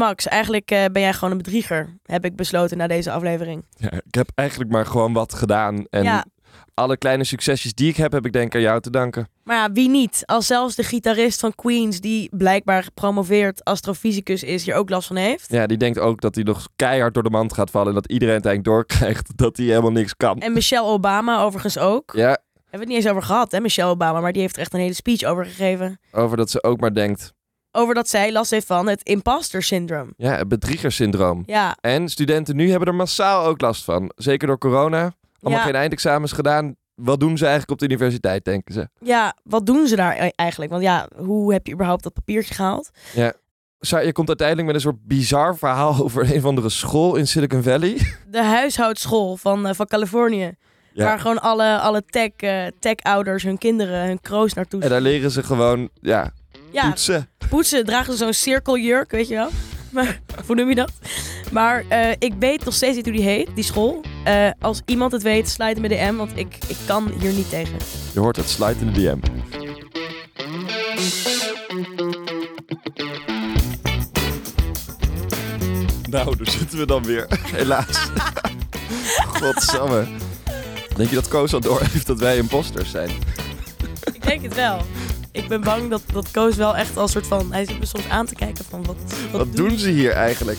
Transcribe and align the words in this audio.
Max, 0.00 0.26
eigenlijk 0.26 0.70
eh, 0.70 0.84
ben 0.92 1.02
jij 1.02 1.12
gewoon 1.12 1.30
een 1.30 1.36
bedrieger, 1.36 1.98
heb 2.02 2.24
ik 2.24 2.36
besloten 2.36 2.76
na 2.76 2.86
deze 2.86 3.10
aflevering. 3.10 3.64
Ja, 3.76 3.90
ik 3.92 4.14
heb 4.14 4.30
eigenlijk 4.34 4.70
maar 4.70 4.86
gewoon 4.86 5.12
wat 5.12 5.34
gedaan. 5.34 5.84
En 5.90 6.02
Ja. 6.04 6.24
alle 6.74 6.96
kleine 6.96 7.24
succesjes 7.24 7.74
die 7.74 7.88
ik 7.88 7.96
heb, 7.96 8.12
heb 8.12 8.26
ik 8.26 8.32
denk 8.32 8.46
ik 8.46 8.54
aan 8.54 8.60
jou 8.60 8.80
te 8.80 8.90
danken. 8.90 9.28
Maar 9.44 9.56
ja, 9.56 9.72
wie 9.72 9.88
niet? 9.88 10.22
Als 10.26 10.46
zelfs 10.46 10.74
de 10.76 10.82
gitarist 10.82 11.40
van 11.40 11.54
Queens, 11.54 12.00
die 12.00 12.28
blijkbaar 12.36 12.82
gepromoveerd 12.82 13.64
astrofysicus 13.64 14.42
is, 14.42 14.64
hier 14.64 14.74
ook 14.74 14.90
last 14.90 15.06
van 15.06 15.16
heeft. 15.16 15.52
Ja, 15.52 15.66
die 15.66 15.76
denkt 15.76 15.98
ook 15.98 16.20
dat 16.20 16.34
hij 16.34 16.44
nog 16.44 16.68
keihard 16.76 17.14
door 17.14 17.22
de 17.22 17.30
mand 17.30 17.52
gaat 17.52 17.70
vallen. 17.70 17.88
En 17.88 17.94
dat 17.94 18.10
iedereen 18.10 18.34
het 18.34 18.46
eigenlijk 18.46 18.76
doorkrijgt 18.76 19.36
dat 19.44 19.56
hij 19.56 19.66
helemaal 19.66 19.90
niks 19.92 20.16
kan. 20.16 20.38
En 20.40 20.52
Michelle 20.52 20.86
Obama 20.86 21.42
overigens 21.42 21.78
ook. 21.78 22.12
Ja, 22.16 22.26
Hebben 22.28 22.38
we 22.70 22.78
het 22.78 22.86
niet 22.88 22.96
eens 22.96 23.08
over 23.08 23.22
gehad, 23.22 23.52
hè, 23.52 23.60
Michelle 23.60 23.90
Obama. 23.90 24.20
Maar 24.20 24.32
die 24.32 24.42
heeft 24.42 24.54
er 24.56 24.62
echt 24.62 24.74
een 24.74 24.80
hele 24.80 24.94
speech 24.94 25.22
over 25.22 25.44
gegeven. 25.44 26.00
over 26.12 26.36
dat 26.36 26.50
ze 26.50 26.62
ook 26.62 26.80
maar 26.80 26.94
denkt. 26.94 27.32
Over 27.72 27.94
dat 27.94 28.08
zij 28.08 28.32
last 28.32 28.50
heeft 28.50 28.66
van 28.66 28.88
het 28.88 29.02
imposter 29.02 29.62
syndroom. 29.62 30.12
Ja, 30.16 30.36
het 30.36 30.48
bedriegersyndroom. 30.48 31.42
Ja, 31.46 31.76
En 31.80 32.08
studenten 32.08 32.56
nu 32.56 32.70
hebben 32.70 32.88
er 32.88 32.94
massaal 32.94 33.44
ook 33.46 33.60
last 33.60 33.84
van. 33.84 34.12
Zeker 34.16 34.46
door 34.46 34.58
corona. 34.58 35.12
Allemaal 35.40 35.60
Ja. 35.60 35.66
geen 35.66 35.74
eindexamens 35.80 36.32
gedaan. 36.32 36.76
Wat 36.94 37.20
doen 37.20 37.36
ze 37.38 37.42
eigenlijk 37.44 37.72
op 37.72 37.78
de 37.78 37.84
universiteit, 37.94 38.44
denken 38.44 38.74
ze? 38.74 38.88
ja, 39.00 39.36
wat 39.42 39.66
doen 39.66 39.86
ze 39.86 39.96
daar 39.96 40.16
e- 40.20 40.30
eigenlijk? 40.34 40.70
Want 40.70 40.82
ja, 40.82 41.08
hoe 41.16 41.52
heb 41.52 41.66
je 41.66 41.72
überhaupt 41.72 42.02
dat 42.02 42.12
papiertje 42.12 42.54
gehaald? 42.54 42.90
Sa- 43.80 43.98
Je 43.98 44.12
komt 44.12 44.28
uiteindelijk 44.28 44.66
met 44.66 44.76
een 44.76 44.82
soort 44.82 45.06
bizar 45.06 45.56
verhaal 45.56 45.96
over 46.04 46.30
een 46.30 46.36
of 46.38 46.44
andere 46.44 46.68
school 46.68 47.16
in 47.16 47.26
Silicon 47.26 47.62
Valley. 47.62 47.98
De 48.30 48.42
huishoudschool 48.42 49.36
van, 49.36 49.66
eh, 49.66 49.74
van 49.74 49.86
Californië. 49.86 50.54
Ja. 50.92 51.04
Waar 51.04 51.18
gewoon 51.20 51.40
alle, 51.40 51.78
alle 51.78 52.02
tech, 52.06 52.30
eh, 52.36 52.66
tech-ouders 52.78 53.42
hun 53.42 53.58
kinderen, 53.58 54.06
hun 54.06 54.20
kroost 54.20 54.54
naartoe 54.56 54.82
En 54.82 54.88
daar 54.88 55.00
leren 55.00 55.30
ze 55.30 55.42
gewoon, 55.42 55.88
ja, 56.00 56.32
Ja, 56.72 56.88
poetsen. 56.88 57.28
poetsen 57.48 57.84
dragen 57.84 58.12
ze 58.12 58.18
zo'n 58.18 58.32
cirkeljurk, 58.32 59.10
weet 59.10 59.28
je 59.28 59.34
wel. 59.34 59.50
Maar, 59.90 60.20
hoe 60.46 60.54
noem 60.54 60.68
je 60.68 60.74
dat? 60.74 60.92
Maar 61.52 61.84
eh, 61.88 62.10
ik 62.18 62.32
weet 62.38 62.64
nog 62.64 62.74
steeds 62.74 62.96
niet 62.96 63.04
hoe 63.04 63.14
die 63.14 63.24
heet, 63.24 63.48
die 63.54 63.64
school. 63.64 64.00
Eh, 64.24 64.50
als 64.60 64.80
iemand 64.86 65.12
het 65.12 65.22
weet, 65.22 65.58
me 65.58 65.74
de 65.74 65.88
DM, 65.88 66.14
want 66.14 66.30
ik, 66.34 66.58
ik 66.66 66.76
kan 66.86 67.12
hier 67.20 67.32
niet 67.32 67.48
tegen. 67.48 67.76
Je 68.12 68.20
hoort 68.20 68.36
het, 68.36 68.48
slide 68.48 68.80
in 68.80 68.92
de 68.92 69.00
DM. 69.00 69.18
Nou, 76.10 76.36
daar 76.36 76.50
zitten 76.50 76.78
we 76.78 76.86
dan 76.86 77.02
weer. 77.02 77.26
Helaas. 77.56 78.10
Godsamme. 79.40 80.06
Denk 80.96 81.08
je 81.08 81.14
dat 81.14 81.28
Koos 81.28 81.54
al 81.54 81.60
door 81.60 81.80
heeft 81.80 82.06
dat 82.06 82.18
wij 82.18 82.36
imposters 82.36 82.90
zijn? 82.90 83.10
Ik 84.12 84.22
denk 84.22 84.42
het 84.42 84.54
wel. 84.54 84.82
Ik 85.32 85.48
ben 85.48 85.60
bang 85.60 85.90
dat, 85.90 86.02
dat 86.12 86.30
Koos 86.30 86.56
wel 86.56 86.76
echt 86.76 86.96
als 86.96 87.12
soort 87.12 87.26
van... 87.26 87.52
Hij 87.52 87.64
zit 87.66 87.78
me 87.78 87.86
soms 87.86 88.08
aan 88.08 88.26
te 88.26 88.34
kijken 88.34 88.64
van 88.64 88.84
wat, 88.84 88.96
wat, 89.30 89.46
Wat 89.46 89.56
doen 89.56 89.78
ze 89.78 89.90
hier 89.90 90.12
eigenlijk? 90.12 90.58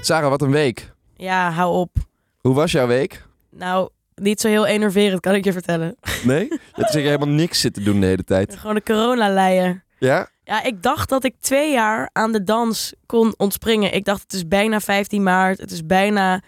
Sarah, 0.00 0.28
wat 0.28 0.42
een 0.42 0.50
week. 0.50 0.92
Ja, 1.16 1.50
hou 1.50 1.74
op. 1.74 1.96
Hoe 2.40 2.54
was 2.54 2.72
jouw 2.72 2.86
week? 2.86 3.26
Nou, 3.50 3.88
niet 4.14 4.40
zo 4.40 4.48
heel 4.48 4.66
enerverend, 4.66 5.20
kan 5.20 5.34
ik 5.34 5.44
je 5.44 5.52
vertellen. 5.52 5.96
Nee? 6.24 6.44
Je 6.48 6.58
hebt 6.72 6.90
zeker 6.90 7.10
helemaal 7.10 7.34
niks 7.34 7.60
zitten 7.60 7.84
doen 7.84 8.00
de 8.00 8.06
hele 8.06 8.24
tijd. 8.24 8.56
Gewoon 8.56 8.74
de 8.74 8.82
corona-leien. 8.82 9.82
Ja? 9.98 10.28
Ja, 10.44 10.62
ik 10.62 10.82
dacht 10.82 11.08
dat 11.08 11.24
ik 11.24 11.34
twee 11.40 11.72
jaar 11.72 12.10
aan 12.12 12.32
de 12.32 12.44
dans 12.44 12.94
kon 13.06 13.34
ontspringen. 13.36 13.94
Ik 13.94 14.04
dacht, 14.04 14.22
het 14.22 14.32
is 14.32 14.48
bijna 14.48 14.80
15 14.80 15.22
maart. 15.22 15.58
Het 15.60 15.70
is 15.70 15.86
bijna, 15.86 16.42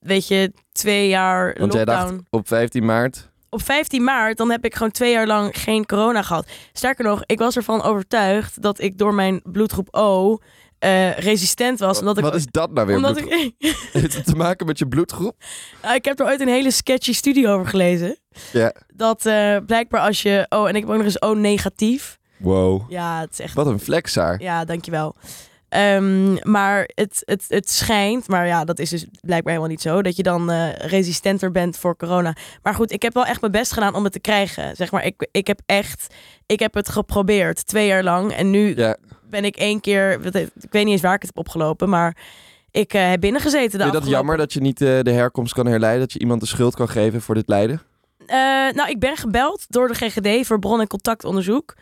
weet 0.00 0.28
je, 0.28 0.52
twee 0.72 1.08
jaar 1.08 1.54
Want 1.58 1.72
jij 1.72 1.84
lockdown. 1.84 2.10
dacht 2.10 2.22
op 2.30 2.48
15 2.48 2.84
maart... 2.84 3.29
Op 3.50 3.62
15 3.62 4.04
maart, 4.04 4.36
dan 4.36 4.50
heb 4.50 4.64
ik 4.64 4.74
gewoon 4.74 4.90
twee 4.90 5.12
jaar 5.12 5.26
lang 5.26 5.58
geen 5.58 5.86
corona 5.86 6.22
gehad. 6.22 6.48
Sterker 6.72 7.04
nog, 7.04 7.22
ik 7.26 7.38
was 7.38 7.56
ervan 7.56 7.82
overtuigd 7.82 8.62
dat 8.62 8.80
ik 8.80 8.98
door 8.98 9.14
mijn 9.14 9.40
bloedgroep 9.44 9.88
O 9.90 10.38
eh, 10.78 11.18
resistent 11.18 11.78
was. 11.78 11.98
Omdat 11.98 12.18
ik, 12.18 12.24
Wat 12.24 12.34
is 12.34 12.46
dat 12.46 12.72
nou 12.72 12.86
weer? 12.86 12.96
omdat 12.96 13.16
ik, 13.16 13.52
Heeft 13.92 14.14
het 14.14 14.24
te 14.24 14.36
maken 14.36 14.66
met 14.66 14.78
je 14.78 14.88
bloedgroep? 14.88 15.36
Nou, 15.82 15.94
ik 15.94 16.04
heb 16.04 16.20
er 16.20 16.26
ooit 16.26 16.40
een 16.40 16.48
hele 16.48 16.70
sketchy 16.70 17.12
studie 17.12 17.48
over 17.48 17.66
gelezen. 17.66 18.18
Ja. 18.52 18.74
Dat 18.94 19.26
eh, 19.26 19.56
blijkbaar 19.66 20.00
als 20.00 20.22
je... 20.22 20.46
Oh, 20.48 20.68
en 20.68 20.74
ik 20.74 20.80
heb 20.80 20.90
ook 20.90 20.96
nog 20.96 21.04
eens 21.04 21.22
O 21.22 21.34
negatief. 21.34 22.18
Wow. 22.38 22.90
Ja, 22.90 23.20
het 23.20 23.32
is 23.32 23.40
echt... 23.40 23.54
Wat 23.54 23.66
een 23.66 23.80
flexaar. 23.80 24.42
Ja, 24.42 24.64
dankjewel. 24.64 25.14
Ehm, 25.70 26.50
maar 26.50 26.90
het, 26.94 27.22
het, 27.24 27.44
het 27.48 27.70
schijnt, 27.70 28.28
maar 28.28 28.46
ja, 28.46 28.64
dat 28.64 28.78
is 28.78 28.90
dus 28.90 29.06
blijkbaar 29.20 29.52
helemaal 29.52 29.74
niet 29.74 29.80
zo, 29.80 30.02
dat 30.02 30.16
je 30.16 30.22
dan 30.22 30.50
eh, 30.50 30.72
resistenter 30.76 31.50
bent 31.50 31.76
voor 31.76 31.96
corona. 31.96 32.36
Maar 32.62 32.74
goed, 32.74 32.92
ik 32.92 33.02
heb 33.02 33.14
wel 33.14 33.24
echt 33.26 33.40
mijn 33.40 33.52
best 33.52 33.72
gedaan 33.72 33.94
om 33.94 34.04
het 34.04 34.12
te 34.12 34.20
krijgen. 34.20 34.76
Zeg 34.76 34.90
maar, 34.90 35.04
ik, 35.04 35.28
ik 35.32 35.46
heb 35.46 35.60
echt, 35.66 36.14
ik 36.46 36.58
heb 36.60 36.74
het 36.74 36.88
geprobeerd 36.88 37.66
twee 37.66 37.86
jaar 37.86 38.02
lang. 38.02 38.32
En 38.32 38.50
nu 38.50 38.76
Ja. 38.76 38.96
ben 39.30 39.44
ik 39.44 39.56
één 39.56 39.80
keer, 39.80 40.12
ik 40.12 40.32
weet 40.70 40.84
niet 40.84 40.92
eens 40.92 41.00
waar 41.02 41.14
ik 41.14 41.22
het 41.22 41.30
heb 41.34 41.38
opgelopen, 41.46 41.88
maar 41.88 42.16
ik 42.70 42.94
eh, 42.94 43.08
heb 43.10 43.20
binnengezeten. 43.20 43.80
Vind 43.80 43.92
je 43.92 43.98
dat 44.00 44.08
jammer 44.08 44.36
dat 44.36 44.52
je 44.52 44.60
niet 44.60 44.80
eh, 44.80 45.00
de 45.02 45.10
herkomst 45.12 45.52
kan 45.54 45.66
herleiden? 45.66 46.00
Dat 46.00 46.12
je 46.12 46.18
iemand 46.18 46.40
de 46.40 46.46
schuld 46.46 46.74
kan 46.74 46.88
geven 46.88 47.20
voor 47.22 47.34
dit 47.34 47.48
lijden? 47.48 47.82
Nou, 48.74 48.88
ik 48.90 48.98
ben 48.98 49.16
gebeld 49.16 49.64
door 49.68 49.88
de 49.88 49.94
GGD 49.94 50.46
voor 50.46 50.58
bron- 50.58 50.80
en 50.80 50.86
contactonderzoek. 50.86 51.74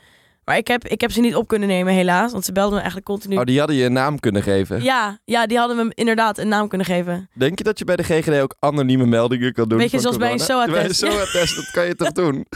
Maar 0.49 0.57
ik 0.57 0.67
heb, 0.69 0.87
ik 0.87 1.01
heb 1.01 1.11
ze 1.13 1.21
niet 1.21 1.35
op 1.35 1.49
kunnen 1.49 1.69
nemen, 1.69 1.93
helaas. 1.93 2.33
Want 2.33 2.45
ze 2.45 2.53
belden 2.53 2.73
me 2.73 2.79
eigenlijk 2.79 3.07
continu. 3.07 3.37
Oh, 3.37 3.45
die 3.45 3.59
hadden 3.59 3.77
je 3.77 3.85
een 3.85 3.93
naam 3.93 4.21
kunnen 4.21 4.43
geven. 4.43 4.83
Ja, 4.83 5.19
ja, 5.25 5.47
die 5.47 5.59
hadden 5.59 5.77
me 5.77 5.93
inderdaad 5.95 6.39
een 6.39 6.49
naam 6.49 6.69
kunnen 6.69 6.87
geven. 6.87 7.29
Denk 7.35 7.59
je 7.59 7.65
dat 7.65 7.79
je 7.79 7.85
bij 7.85 7.97
de 7.97 8.03
GGD 8.03 8.41
ook 8.41 8.55
anonieme 8.59 9.07
meldingen 9.07 9.53
kan 9.53 9.69
doen? 9.69 9.79
Weet 9.79 9.91
je, 9.91 9.99
zoals 9.99 10.17
bij 10.17 10.33
een? 10.33 10.39
SOA-test. 10.39 11.01
Bij 11.01 11.11
een 11.11 11.17
SOA-test, 11.17 11.57
dat 11.57 11.71
kan 11.71 11.87
je 11.87 11.95
toch 11.95 12.13
doen? 12.13 12.47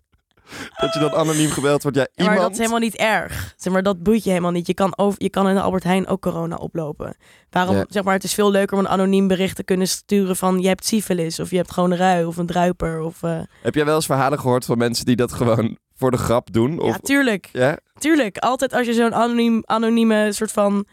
dat 0.80 0.94
je 0.94 1.00
dan 1.00 1.12
anoniem 1.14 1.50
gebeld 1.50 1.82
wordt. 1.82 1.96
Ja, 1.96 2.06
Ja, 2.14 2.24
maar 2.24 2.34
iemand... 2.34 2.40
dat 2.40 2.50
is 2.50 2.58
helemaal 2.58 2.78
niet 2.78 2.96
erg. 2.96 3.54
Zeg 3.56 3.72
maar, 3.72 3.82
dat 3.82 4.02
boeit 4.02 4.24
je 4.24 4.28
helemaal 4.30 4.50
niet. 4.50 4.66
Je 4.66 4.74
kan, 4.74 4.98
over, 4.98 5.22
je 5.22 5.30
kan 5.30 5.48
in 5.48 5.54
de 5.54 5.60
Albert 5.60 5.84
Heijn 5.84 6.06
ook 6.06 6.20
corona 6.20 6.56
oplopen. 6.56 7.16
Waarom, 7.50 7.76
Ja. 7.76 7.84
zeg 7.88 8.02
maar, 8.04 8.14
het 8.14 8.24
is 8.24 8.34
veel 8.34 8.50
leuker 8.50 8.76
om 8.78 8.84
een 8.84 8.90
anoniem 8.90 9.28
bericht 9.28 9.56
te 9.56 9.64
kunnen 9.64 9.88
sturen 9.88 10.36
van 10.36 10.60
je 10.60 10.68
hebt 10.68 10.84
syfilis 10.86 11.40
of 11.40 11.50
je 11.50 11.56
hebt 11.56 11.72
gewoon 11.72 11.90
een 11.90 11.96
rui 11.96 12.24
of 12.24 12.36
een 12.36 12.46
druiper. 12.46 13.00
Of, 13.00 13.22
eh, 13.22 13.40
Heb 13.62 13.74
jij 13.74 13.84
wel 13.84 13.94
eens 13.94 14.06
verhalen 14.06 14.38
gehoord 14.40 14.64
van 14.64 14.78
mensen 14.78 15.04
die 15.04 15.16
dat 15.16 15.32
gewoon 15.32 15.78
voor 15.98 16.10
de 16.10 16.16
grap 16.16 16.52
doen? 16.52 16.78
Of... 16.80 16.92
Ja, 16.92 16.98
tuurlijk. 17.02 17.48
Ja? 17.52 17.78
Tuurlijk. 17.98 18.38
Altijd 18.38 18.72
als 18.72 18.86
je 18.86 18.92
zo'n 18.92 19.14
anoniem, 19.14 19.62
anonieme 19.64 20.32
soort 20.32 20.52
van 20.52 20.86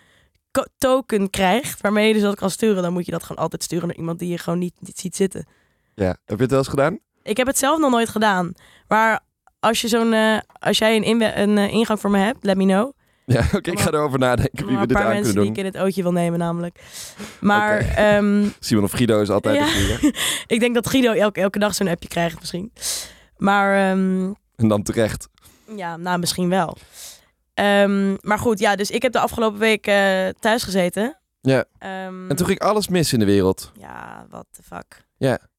token 0.77 1.29
krijgt, 1.29 1.81
waarmee 1.81 2.07
je 2.07 2.13
dus 2.13 2.21
dat 2.21 2.35
kan 2.35 2.49
sturen, 2.49 2.83
dan 2.83 2.93
moet 2.93 3.05
je 3.05 3.11
dat 3.11 3.23
gewoon 3.23 3.41
altijd 3.43 3.63
sturen 3.63 3.87
naar 3.87 3.97
iemand 3.97 4.19
die 4.19 4.29
je 4.29 4.37
gewoon 4.37 4.59
niet, 4.59 4.73
niet 4.79 4.99
ziet 4.99 5.15
zitten. 5.15 5.45
ja. 5.95 6.17
Heb 6.25 6.35
je 6.37 6.41
het 6.41 6.49
wel 6.49 6.59
eens 6.59 6.67
gedaan? 6.67 6.99
Ik 7.23 7.37
heb 7.37 7.47
het 7.47 7.57
zelf 7.57 7.79
nog 7.79 7.91
nooit 7.91 8.09
gedaan. 8.09 8.53
Maar 8.87 9.19
als, 9.59 9.81
je 9.81 9.87
zo'n, 9.87 10.13
eh, 10.13 10.37
als 10.59 10.77
jij 10.77 10.95
een, 10.95 11.39
een 11.39 11.57
eh, 11.57 11.73
ingang 11.73 11.99
voor 11.99 12.09
me 12.09 12.17
hebt, 12.17 12.43
let 12.43 12.57
me 12.57 12.63
know. 12.63 12.91
Ja, 13.25 13.45
oké, 13.57 13.71
ik 13.71 13.79
ga 13.79 13.91
erover 13.91 14.19
nadenken 14.19 14.65
wie 14.65 14.75
we 14.75 14.81
een 14.81 14.87
dit 14.87 14.97
paar 14.97 15.05
aan 15.05 15.11
mensen 15.13 15.33
kunnen 15.33 15.53
die 15.53 15.53
doen. 15.53 15.65
ik 15.65 15.73
in 15.73 15.79
het 15.79 15.87
ootje 15.87 16.01
wil 16.01 16.11
nemen 16.11 16.39
namelijk. 16.39 16.79
Maar 17.39 17.79
ehm, 17.95 18.47
Simon 18.59 18.83
of 18.83 18.91
Guido 18.91 19.21
is 19.21 19.29
altijd 19.29 19.55
Ja. 19.55 19.97
een 20.01 20.13
ik 20.47 20.59
denk 20.59 20.75
dat 20.75 20.89
Guido 20.89 21.11
elke, 21.11 21.41
elke 21.41 21.59
dag 21.59 21.75
zo'n 21.75 21.87
appje 21.87 22.07
krijgt 22.09 22.39
misschien. 22.39 22.71
Maar 23.37 23.91
ehm, 23.91 24.31
En 24.55 24.67
dan 24.67 24.83
terecht. 24.83 25.27
ja, 25.75 25.97
nou 25.97 26.19
misschien 26.19 26.49
wel. 26.49 26.77
Ehm, 27.53 28.15
maar 28.21 28.39
goed, 28.39 28.59
ja, 28.59 28.75
dus 28.75 28.91
ik 28.91 29.01
heb 29.01 29.11
de 29.11 29.19
afgelopen 29.19 29.59
week 29.59 29.87
eh, 29.87 30.27
thuis 30.39 30.63
gezeten. 30.63 31.19
Ja. 31.41 31.65
Ehm, 31.77 32.29
En 32.29 32.35
toen 32.35 32.47
ging 32.47 32.59
alles 32.59 32.87
mis 32.87 33.13
in 33.13 33.19
de 33.19 33.25
wereld. 33.25 33.71
Ja, 33.79 34.25
what 34.29 34.45
the 34.51 34.63
fuck. 34.63 35.03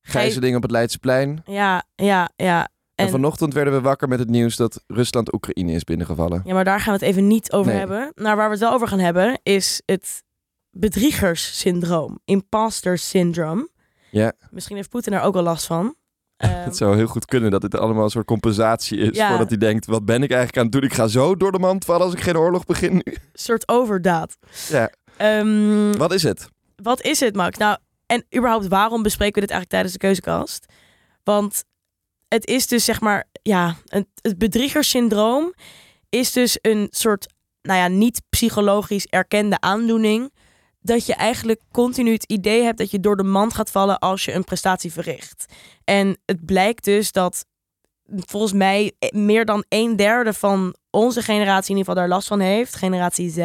Gijzeling 0.00 0.56
op 0.56 0.62
het 0.62 0.70
Leidseplein. 0.70 1.42
Ja, 1.46 1.84
ja, 1.94 2.30
ja. 2.36 2.68
En, 2.94 3.04
En, 3.04 3.10
vanochtend 3.10 3.54
werden 3.54 3.72
we 3.72 3.80
wakker 3.80 4.08
met 4.08 4.18
het 4.18 4.28
nieuws 4.28 4.56
dat 4.56 4.82
Rusland 4.86 5.34
Oekraïne 5.34 5.72
is 5.72 5.84
binnengevallen. 5.84 6.42
ja, 6.44 6.54
maar 6.54 6.64
daar 6.64 6.80
gaan 6.80 6.92
we 6.98 7.04
het 7.04 7.08
even 7.08 7.26
niet 7.26 7.52
over 7.52 7.70
Nee. 7.70 7.78
hebben. 7.80 8.12
Nou, 8.14 8.36
waar 8.36 8.46
we 8.46 8.50
het 8.52 8.60
wel 8.62 8.72
over 8.72 8.88
gaan 8.88 8.98
hebben 8.98 9.40
is 9.42 9.82
het 9.84 10.22
bedriegerssyndroom. 10.70 12.18
Imposter 12.24 12.98
syndrome. 12.98 13.68
Ja. 14.10 14.32
Misschien 14.50 14.76
heeft 14.76 14.88
Poetin 14.90 15.12
er 15.12 15.20
ook 15.20 15.36
al 15.36 15.42
last 15.42 15.66
van. 15.66 15.94
Het 16.36 16.76
zou 16.76 16.96
heel 16.96 17.06
goed 17.06 17.24
kunnen 17.24 17.50
dat 17.50 17.60
dit 17.60 17.74
allemaal 17.78 18.04
een 18.04 18.10
soort 18.10 18.26
compensatie 18.26 18.98
is. 18.98 19.16
Ja. 19.16 19.28
Voordat 19.28 19.48
hij 19.48 19.58
denkt, 19.58 19.86
wat 19.86 20.04
ben 20.04 20.22
ik 20.22 20.30
eigenlijk 20.30 20.56
aan 20.56 20.62
het 20.62 20.72
doen? 20.72 20.82
Ik 20.82 20.92
ga 20.92 21.06
zo 21.06 21.36
door 21.36 21.52
de 21.52 21.58
mand 21.58 21.84
vallen 21.84 22.02
als 22.02 22.12
ik 22.14 22.20
geen 22.20 22.36
oorlog 22.36 22.64
begin 22.64 22.92
nu. 22.92 23.02
Een 23.04 23.18
soort 23.32 23.68
overdaad. 23.68 24.36
Ja. 24.68 24.90
Ehm, 25.16 25.92
Wat 25.96 26.12
is 26.12 26.22
het? 26.22 26.48
wat 26.82 27.02
is 27.02 27.20
het, 27.20 27.34
Max? 27.36 27.58
Nou, 27.58 27.78
en 28.06 28.24
überhaupt, 28.36 28.66
waarom 28.68 29.02
bespreken 29.02 29.34
we 29.34 29.40
dit 29.40 29.50
eigenlijk 29.50 29.70
tijdens 29.70 29.92
de 29.92 29.98
keuzekast? 29.98 30.66
Want 31.24 31.64
het 32.28 32.46
is 32.46 32.66
dus 32.66 32.84
zeg 32.84 33.00
maar, 33.00 33.24
ja, 33.42 33.74
een, 33.86 34.06
het 34.20 34.38
bedriegerssyndroom 34.38 35.54
is 36.08 36.32
dus 36.32 36.58
een 36.60 36.86
soort, 36.90 37.26
nou 37.62 37.78
ja, 37.78 37.88
niet 37.88 38.22
psychologisch 38.28 39.06
erkende 39.06 39.60
aandoening. 39.60 40.32
Dat 40.86 41.06
je 41.06 41.14
eigenlijk 41.14 41.60
continu 41.72 42.12
het 42.12 42.24
idee 42.24 42.62
hebt 42.62 42.78
dat 42.78 42.90
je 42.90 43.00
door 43.00 43.16
de 43.16 43.22
mand 43.22 43.54
gaat 43.54 43.70
vallen 43.70 43.98
als 43.98 44.24
je 44.24 44.32
een 44.32 44.44
prestatie 44.44 44.92
verricht. 44.92 45.44
En 45.84 46.18
het 46.24 46.44
blijkt 46.44 46.84
dus 46.84 47.12
dat 47.12 47.46
volgens 48.08 48.52
mij 48.52 48.92
meer 49.10 49.44
dan 49.44 49.64
een 49.68 49.96
derde 49.96 50.32
van 50.32 50.74
onze 50.90 51.22
generatie 51.22 51.70
in 51.70 51.76
ieder 51.76 51.92
geval 51.92 51.94
daar 51.94 52.14
last 52.14 52.28
van 52.28 52.40
heeft, 52.40 52.76
generatie 52.76 53.30
Z. 53.30 53.38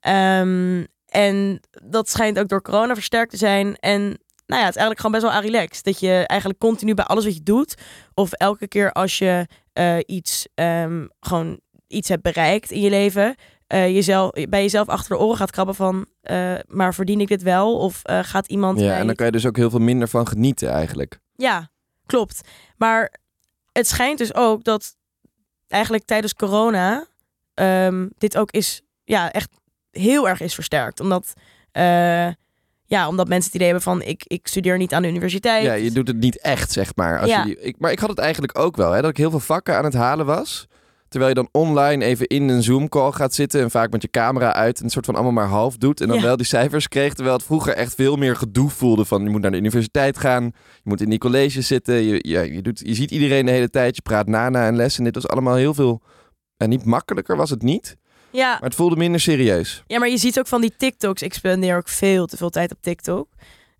Ehm, 0.00 0.84
en 1.06 1.60
dat 1.82 2.10
schijnt 2.10 2.38
ook 2.38 2.48
door 2.48 2.62
corona 2.62 2.94
versterkt 2.94 3.30
te 3.30 3.36
zijn. 3.36 3.76
En 3.76 4.00
nou 4.46 4.60
ja, 4.60 4.66
het 4.66 4.76
is 4.76 4.80
eigenlijk 4.80 5.00
gewoon 5.00 5.20
best 5.20 5.32
wel 5.32 5.42
relaxed. 5.42 5.84
Dat 5.84 6.00
je 6.00 6.24
eigenlijk 6.26 6.60
continu 6.60 6.94
bij 6.94 7.04
alles 7.04 7.24
wat 7.24 7.34
je 7.34 7.42
doet, 7.42 7.74
of 8.14 8.32
elke 8.32 8.68
keer 8.68 8.92
als 8.92 9.18
je 9.18 9.46
eh, 9.72 9.98
iets, 10.06 10.46
ehm, 10.54 11.06
gewoon 11.20 11.60
iets 11.86 12.08
hebt 12.08 12.22
bereikt 12.22 12.70
in 12.70 12.80
je 12.80 12.90
leven, 12.90 13.34
eh, 13.72 13.94
jezelf, 13.94 14.30
bij 14.48 14.62
jezelf 14.62 14.88
achter 14.88 15.16
de 15.16 15.22
oren 15.22 15.36
gaat 15.36 15.50
krabben 15.50 15.74
van... 15.74 16.06
eh, 16.20 16.54
maar 16.68 16.94
verdien 16.94 17.20
ik 17.20 17.28
dit 17.28 17.42
wel? 17.42 17.78
Of 17.78 18.00
eh, 18.04 18.18
gaat 18.22 18.46
iemand... 18.46 18.80
Ja, 18.80 18.86
mij- 18.86 18.98
en 18.98 19.06
dan 19.06 19.14
kan 19.14 19.26
je 19.26 19.32
dus 19.32 19.46
ook 19.46 19.56
heel 19.56 19.70
veel 19.70 19.78
minder 19.78 20.08
van 20.08 20.28
genieten 20.28 20.68
eigenlijk. 20.70 21.18
Ja, 21.34 21.70
klopt. 22.06 22.40
Maar 22.76 23.14
het 23.72 23.88
schijnt 23.88 24.18
dus 24.18 24.34
ook 24.34 24.64
dat 24.64 24.96
eigenlijk 25.68 26.04
tijdens 26.04 26.34
corona 26.34 27.06
ehm, 27.54 28.08
dit 28.18 28.36
ook 28.36 28.50
is, 28.50 28.82
ja, 29.04 29.32
echt 29.32 29.50
heel 29.90 30.28
erg 30.28 30.40
is 30.40 30.54
versterkt. 30.54 31.00
Omdat, 31.00 31.32
ja, 32.86 33.08
omdat 33.08 33.28
mensen 33.28 33.44
het 33.44 33.54
idee 33.54 33.66
hebben 33.66 33.82
van, 33.84 34.02
ik, 34.02 34.22
ik 34.26 34.46
studeer 34.46 34.76
niet 34.78 34.94
aan 34.94 35.02
de 35.02 35.08
universiteit. 35.08 35.64
Ja, 35.64 35.72
je 35.72 35.90
doet 35.90 36.08
het 36.08 36.16
niet 36.16 36.40
echt, 36.40 36.72
zeg 36.72 36.96
maar. 36.96 37.20
Als 37.20 37.30
Ja. 37.30 37.38
je 37.38 37.44
die, 37.44 37.60
ik, 37.60 37.76
maar 37.78 37.92
ik 37.92 37.98
had 37.98 38.10
het 38.10 38.18
eigenlijk 38.18 38.58
ook 38.58 38.76
wel, 38.76 38.92
hè, 38.92 39.00
dat 39.00 39.10
ik 39.10 39.16
heel 39.16 39.30
veel 39.30 39.40
vakken 39.40 39.76
aan 39.76 39.84
het 39.84 39.94
halen 39.94 40.26
was. 40.26 40.66
Terwijl 41.12 41.28
je 41.34 41.42
dan 41.42 41.48
online 41.62 42.04
even 42.04 42.26
in 42.26 42.48
een 42.48 42.62
Zoom-call 42.62 43.12
gaat 43.12 43.34
zitten 43.34 43.60
en 43.60 43.70
vaak 43.70 43.90
met 43.90 44.02
je 44.02 44.10
camera 44.10 44.52
uit 44.52 44.78
en 44.78 44.84
een 44.84 44.90
soort 44.90 45.04
van 45.04 45.14
allemaal 45.14 45.32
maar 45.32 45.46
half 45.46 45.76
doet. 45.76 46.00
En 46.00 46.08
dan 46.08 46.16
Ja. 46.16 46.22
wel 46.22 46.36
die 46.36 46.46
cijfers 46.46 46.88
kreeg, 46.88 47.14
terwijl 47.14 47.36
het 47.36 47.44
vroeger 47.46 47.74
echt 47.74 47.94
veel 47.94 48.16
meer 48.16 48.36
gedoe 48.36 48.70
voelde 48.70 49.04
van 49.04 49.22
je 49.22 49.30
moet 49.30 49.40
naar 49.40 49.50
de 49.50 49.56
universiteit 49.56 50.18
gaan, 50.18 50.44
je 50.44 50.80
moet 50.82 51.00
in 51.00 51.08
die 51.10 51.18
colleges 51.18 51.66
zitten, 51.66 51.94
je, 51.94 52.18
ja, 52.28 52.40
je, 52.40 52.62
doet, 52.62 52.80
je 52.84 52.94
ziet 52.94 53.10
iedereen 53.10 53.46
de 53.46 53.52
hele 53.52 53.70
tijd, 53.70 53.96
je 53.96 54.02
praat 54.02 54.26
na 54.26 54.48
na 54.48 54.68
een 54.68 54.76
les 54.76 54.98
en 54.98 55.04
dit 55.04 55.14
was 55.14 55.28
allemaal 55.28 55.54
heel 55.54 55.74
veel, 55.74 56.02
en 56.56 56.68
niet 56.68 56.84
makkelijker 56.84 57.36
was 57.36 57.50
het 57.50 57.62
niet, 57.62 57.96
Ja, 58.30 58.50
maar 58.50 58.62
het 58.68 58.74
voelde 58.74 58.96
minder 58.96 59.20
serieus. 59.20 59.82
ja, 59.86 59.98
maar 59.98 60.08
je 60.08 60.16
ziet 60.18 60.38
ook 60.38 60.46
van 60.46 60.60
die 60.60 60.74
TikToks. 60.76 61.22
Ik 61.22 61.34
spendeer 61.34 61.76
ook 61.76 61.88
veel 61.88 62.26
te 62.26 62.36
veel 62.36 62.50
tijd 62.50 62.70
op 62.72 62.78
TikTok. 62.80 63.28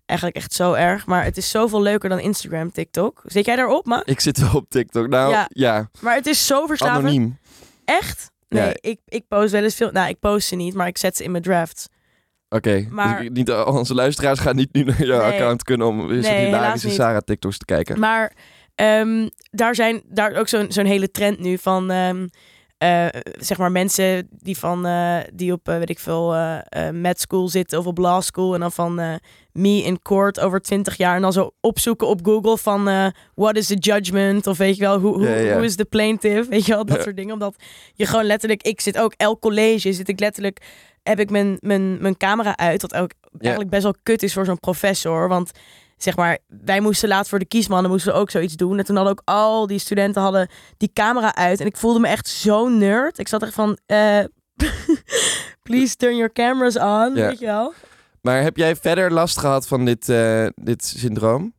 Eigenlijk 0.05 0.37
echt 0.37 0.53
zo 0.53 0.73
erg. 0.73 1.05
Maar 1.05 1.23
het 1.23 1.37
is 1.37 1.49
zoveel 1.49 1.81
leuker 1.81 2.09
dan 2.09 2.19
Instagram, 2.19 2.71
TikTok. 2.71 3.21
Zit 3.25 3.45
jij 3.45 3.55
daarop, 3.55 3.85
ma? 3.85 4.01
Ik 4.05 4.19
zit 4.19 4.37
wel 4.39 4.53
op 4.53 4.69
TikTok, 4.69 5.07
nou 5.07 5.31
ja, 5.31 5.45
Ja. 5.49 5.89
Maar 5.99 6.15
het 6.15 6.25
is 6.25 6.45
zo 6.47 6.65
verslavend. 6.65 6.99
anoniem. 7.05 7.37
Echt? 7.85 8.31
Nee, 8.49 8.63
Ja. 8.63 8.73
ik, 8.79 8.99
ik 9.05 9.27
post 9.27 9.51
wel 9.51 9.63
eens 9.63 9.75
veel. 9.75 9.91
Nou, 9.91 10.09
ik 10.09 10.19
post 10.19 10.47
ze 10.47 10.55
niet, 10.55 10.73
maar 10.73 10.87
ik 10.87 10.97
zet 10.97 11.17
ze 11.17 11.23
in 11.23 11.31
mijn 11.31 11.43
drafts. 11.43 11.87
Oké, 12.49 12.87
Maar- 12.89 13.19
dus 13.21 13.29
niet, 13.33 13.51
al 13.51 13.77
onze 13.77 13.93
luisteraars 13.93 14.39
gaan 14.39 14.55
niet 14.55 14.73
nu 14.73 14.83
naar 14.83 15.05
jouw 15.05 15.21
Nee. 15.21 15.31
account 15.31 15.63
kunnen 15.63 15.87
om 15.87 16.07
Nee, 16.07 16.45
hilarische. 16.45 16.89
Sarah 16.89 17.21
TikToks 17.21 17.57
te 17.57 17.65
kijken. 17.65 17.99
Maar 17.99 18.33
ehm, 18.75 19.29
daar 19.51 19.75
zijn 19.75 20.01
daar 20.07 20.35
ook 20.35 20.47
zo'n 20.47 20.71
zo'n 20.71 20.85
hele 20.85 21.11
trend 21.11 21.39
nu 21.39 21.57
van 21.57 21.91
ehm, 21.91 22.27
eh, 22.83 23.21
zeg 23.39 23.57
maar 23.57 23.71
mensen 23.71 24.27
die 24.31 24.57
van 24.57 24.85
eh, 24.85 25.17
die 25.33 25.51
op 25.51 25.67
eh, 25.67 25.77
weet 25.77 25.89
ik 25.89 25.99
veel 25.99 26.35
med 26.91 27.19
school 27.19 27.47
zitten 27.47 27.79
of 27.79 27.85
op 27.85 27.97
law 27.97 28.21
school 28.21 28.53
en 28.53 28.59
dan 28.59 28.71
van 28.71 29.19
me 29.51 29.83
in 29.83 30.01
court 30.01 30.39
over 30.39 30.61
20 30.61 30.97
jaar 30.97 31.15
en 31.15 31.21
dan 31.21 31.33
zo 31.33 31.51
opzoeken 31.61 32.07
op 32.07 32.19
Google 32.25 32.57
van 32.57 33.11
what 33.35 33.57
is 33.57 33.67
the 33.67 33.75
judgment 33.75 34.47
of 34.47 34.57
weet 34.57 34.75
je 34.75 34.81
wel 34.81 34.99
hoe 34.99 35.27
hoe 35.53 35.63
is 35.63 35.75
the 35.75 35.85
plaintiff 35.85 36.49
weet 36.49 36.65
je 36.65 36.73
wel 36.73 36.85
dat 36.85 37.01
soort 37.01 37.15
dingen. 37.15 37.33
Omdat 37.33 37.55
je 37.93 38.05
gewoon 38.05 38.25
letterlijk 38.25 38.63
ik 38.63 38.81
zit 38.81 38.97
ook 38.97 39.13
elk 39.17 39.41
college 39.41 39.93
zit 39.93 40.09
ik 40.09 40.19
letterlijk 40.19 40.61
heb 41.03 41.19
ik 41.19 41.29
mijn 41.29 41.57
mijn 41.59 42.01
mijn 42.01 42.17
camera 42.17 42.57
uit 42.57 42.81
wat 42.81 42.95
ook 42.95 43.11
eigenlijk 43.39 43.69
best 43.71 43.83
wel 43.83 43.95
kut 44.03 44.23
is 44.23 44.33
voor 44.33 44.45
zo'n 44.45 44.59
professor. 44.59 45.27
Want 45.27 45.51
zeg 46.03 46.15
maar, 46.15 46.37
wij 46.47 46.79
moesten 46.79 47.09
laat 47.09 47.29
voor 47.29 47.39
de 47.39 47.45
kiesmannen 47.45 47.91
moesten 47.91 48.13
we 48.13 48.19
ook 48.19 48.29
zoiets 48.29 48.55
doen. 48.55 48.77
En 48.77 48.85
toen 48.85 48.95
hadden 48.95 49.13
ook 49.13 49.21
al 49.25 49.67
die 49.67 49.79
studenten 49.79 50.21
hadden 50.21 50.49
die 50.77 50.89
camera 50.93 51.35
uit. 51.35 51.59
En 51.59 51.65
ik 51.65 51.77
voelde 51.77 51.99
me 51.99 52.07
echt 52.07 52.27
zo 52.27 52.67
nerd. 52.69 53.19
Ik 53.19 53.27
zat 53.27 53.41
echt 53.43 53.53
van, 53.53 53.77
eh, 53.85 54.19
please 55.63 55.95
turn 55.95 56.15
your 56.15 56.31
cameras 56.31 56.75
on, 56.77 57.15
Ja. 57.15 57.27
weet 57.27 57.39
je 57.39 57.45
wel. 57.45 57.73
Maar 58.21 58.41
heb 58.41 58.57
jij 58.57 58.75
verder 58.75 59.11
last 59.13 59.37
gehad 59.39 59.67
van 59.67 59.85
dit, 59.85 60.09
eh, 60.09 60.47
dit 60.55 60.83
syndroom? 60.85 61.53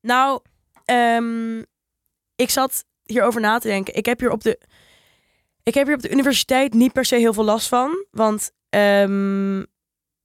Nou, 0.00 0.40
ehm, 0.84 1.58
ik 2.36 2.50
zat 2.50 2.84
hierover 3.02 3.40
na 3.40 3.58
te 3.58 3.68
denken. 3.68 3.94
Ik 3.94 4.06
heb 4.06 4.20
hier 4.20 4.30
op 4.30 4.42
de, 4.42 4.60
ik 5.62 5.74
heb 5.74 5.86
hier 5.86 5.94
op 5.96 6.02
de 6.02 6.10
universiteit 6.10 6.74
niet 6.74 6.92
per 6.92 7.04
se 7.04 7.16
heel 7.16 7.32
veel 7.32 7.44
last 7.44 7.68
van. 7.68 8.04
Want, 8.10 8.50
ehm, 8.68 9.64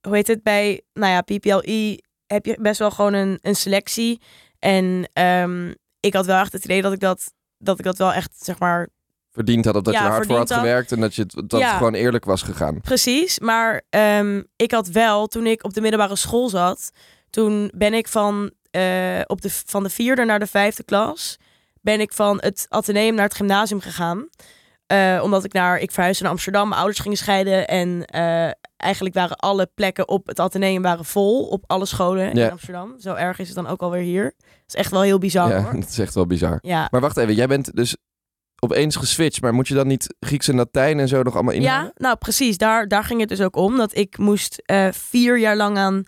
hoe 0.00 0.14
heet 0.14 0.26
het, 0.26 0.42
bij, 0.42 0.82
nou 0.92 1.12
ja, 1.12 1.20
PPLI 1.20 2.03
heb 2.26 2.46
je 2.46 2.58
best 2.60 2.78
wel 2.78 2.90
gewoon 2.90 3.12
een, 3.12 3.38
een 3.42 3.56
selectie. 3.56 4.20
En 4.58 5.08
ehm, 5.12 5.72
ik 6.00 6.14
had 6.14 6.26
wel 6.26 6.38
echt 6.40 6.52
het 6.52 6.64
idee 6.64 6.82
dat 6.82 6.92
ik 6.92 7.00
dat, 7.00 7.32
dat 7.58 7.78
ik 7.78 7.84
dat 7.84 7.98
wel 7.98 8.12
echt, 8.12 8.44
zeg 8.44 8.58
maar, 8.58 8.88
Verdiend 9.30 9.64
had 9.64 9.74
of 9.76 9.82
dat 9.82 9.94
Ja, 9.94 10.04
je 10.04 10.08
hard 10.10 10.26
voor 10.26 10.36
had 10.36 10.52
gewerkt 10.52 10.92
en 10.92 11.00
dat, 11.00 11.14
je 11.14 11.22
het, 11.22 11.32
dat 11.50 11.60
Ja. 11.60 11.66
het 11.66 11.76
gewoon 11.76 11.94
eerlijk 11.94 12.24
was 12.24 12.42
gegaan. 12.42 12.80
Precies, 12.80 13.38
maar 13.38 13.82
ehm, 13.90 14.42
ik 14.56 14.70
had 14.70 14.88
wel, 14.88 15.26
toen 15.26 15.46
ik 15.46 15.64
op 15.64 15.74
de 15.74 15.80
middelbare 15.80 16.16
school 16.16 16.48
zat, 16.48 16.90
toen 17.30 17.70
ben 17.74 17.94
ik 17.94 18.08
van, 18.08 18.50
eh, 18.70 19.20
op 19.26 19.40
de, 19.40 19.50
van 19.50 19.82
de 19.82 19.90
vierde 19.90 20.24
naar 20.24 20.38
de 20.38 20.46
vijfde 20.46 20.82
klas, 20.82 21.36
ben 21.80 22.00
ik 22.00 22.12
van 22.12 22.36
het 22.40 22.66
ateneum 22.68 23.14
naar 23.14 23.24
het 23.24 23.34
gymnasium 23.34 23.80
gegaan. 23.80 24.28
Eh, 24.86 25.20
omdat 25.22 25.44
ik 25.44 25.52
naar, 25.52 25.78
ik 25.78 25.90
verhuisde 25.90 26.22
naar 26.22 26.32
Amsterdam, 26.32 26.68
mijn 26.68 26.80
ouders 26.80 27.00
gingen 27.00 27.18
scheiden 27.18 27.68
en 27.68 28.04
eh, 28.04 28.50
eigenlijk 28.76 29.14
waren 29.14 29.36
alle 29.36 29.70
plekken 29.74 30.08
op 30.08 30.26
het 30.26 30.40
ateneum 30.40 30.82
waren 30.82 31.04
vol, 31.04 31.46
op 31.48 31.64
alle 31.66 31.86
scholen 31.86 32.36
Ja. 32.36 32.44
in 32.44 32.50
Amsterdam. 32.50 32.94
Zo 32.98 33.14
erg 33.14 33.38
is 33.38 33.46
het 33.46 33.56
dan 33.56 33.66
ook 33.66 33.80
alweer 33.82 34.02
hier. 34.02 34.34
Dat 34.38 34.44
is 34.66 34.74
echt 34.74 34.90
wel 34.90 35.02
heel 35.02 35.18
bizar 35.18 35.48
ja, 35.48 35.62
hoor. 35.62 35.72
dat 35.80 35.88
is 35.88 35.98
echt 35.98 36.14
wel 36.14 36.26
bizar. 36.26 36.58
Ja. 36.60 36.88
Maar 36.90 37.00
wacht 37.00 37.16
even, 37.16 37.34
jij 37.34 37.46
bent 37.46 37.76
dus 37.76 37.96
opeens 38.58 38.96
geswitcht, 38.96 39.40
maar 39.42 39.54
moet 39.54 39.68
je 39.68 39.74
dan 39.74 39.86
niet 39.86 40.14
Grieks 40.20 40.48
en 40.48 40.54
Latijn 40.56 40.98
en 41.00 41.08
zo 41.08 41.22
nog 41.22 41.34
allemaal 41.34 41.54
inhalen? 41.54 41.84
Ja, 41.84 41.92
nou 41.94 42.16
precies. 42.16 42.58
Daar, 42.58 42.88
daar 42.88 43.04
ging 43.04 43.20
het 43.20 43.28
dus 43.28 43.40
ook 43.40 43.56
om. 43.56 43.76
Dat 43.76 43.96
ik 43.96 44.18
moest 44.18 44.62
eh, 44.64 44.88
vier 44.92 45.38
jaar 45.38 45.56
lang 45.56 45.78
aan 45.78 46.04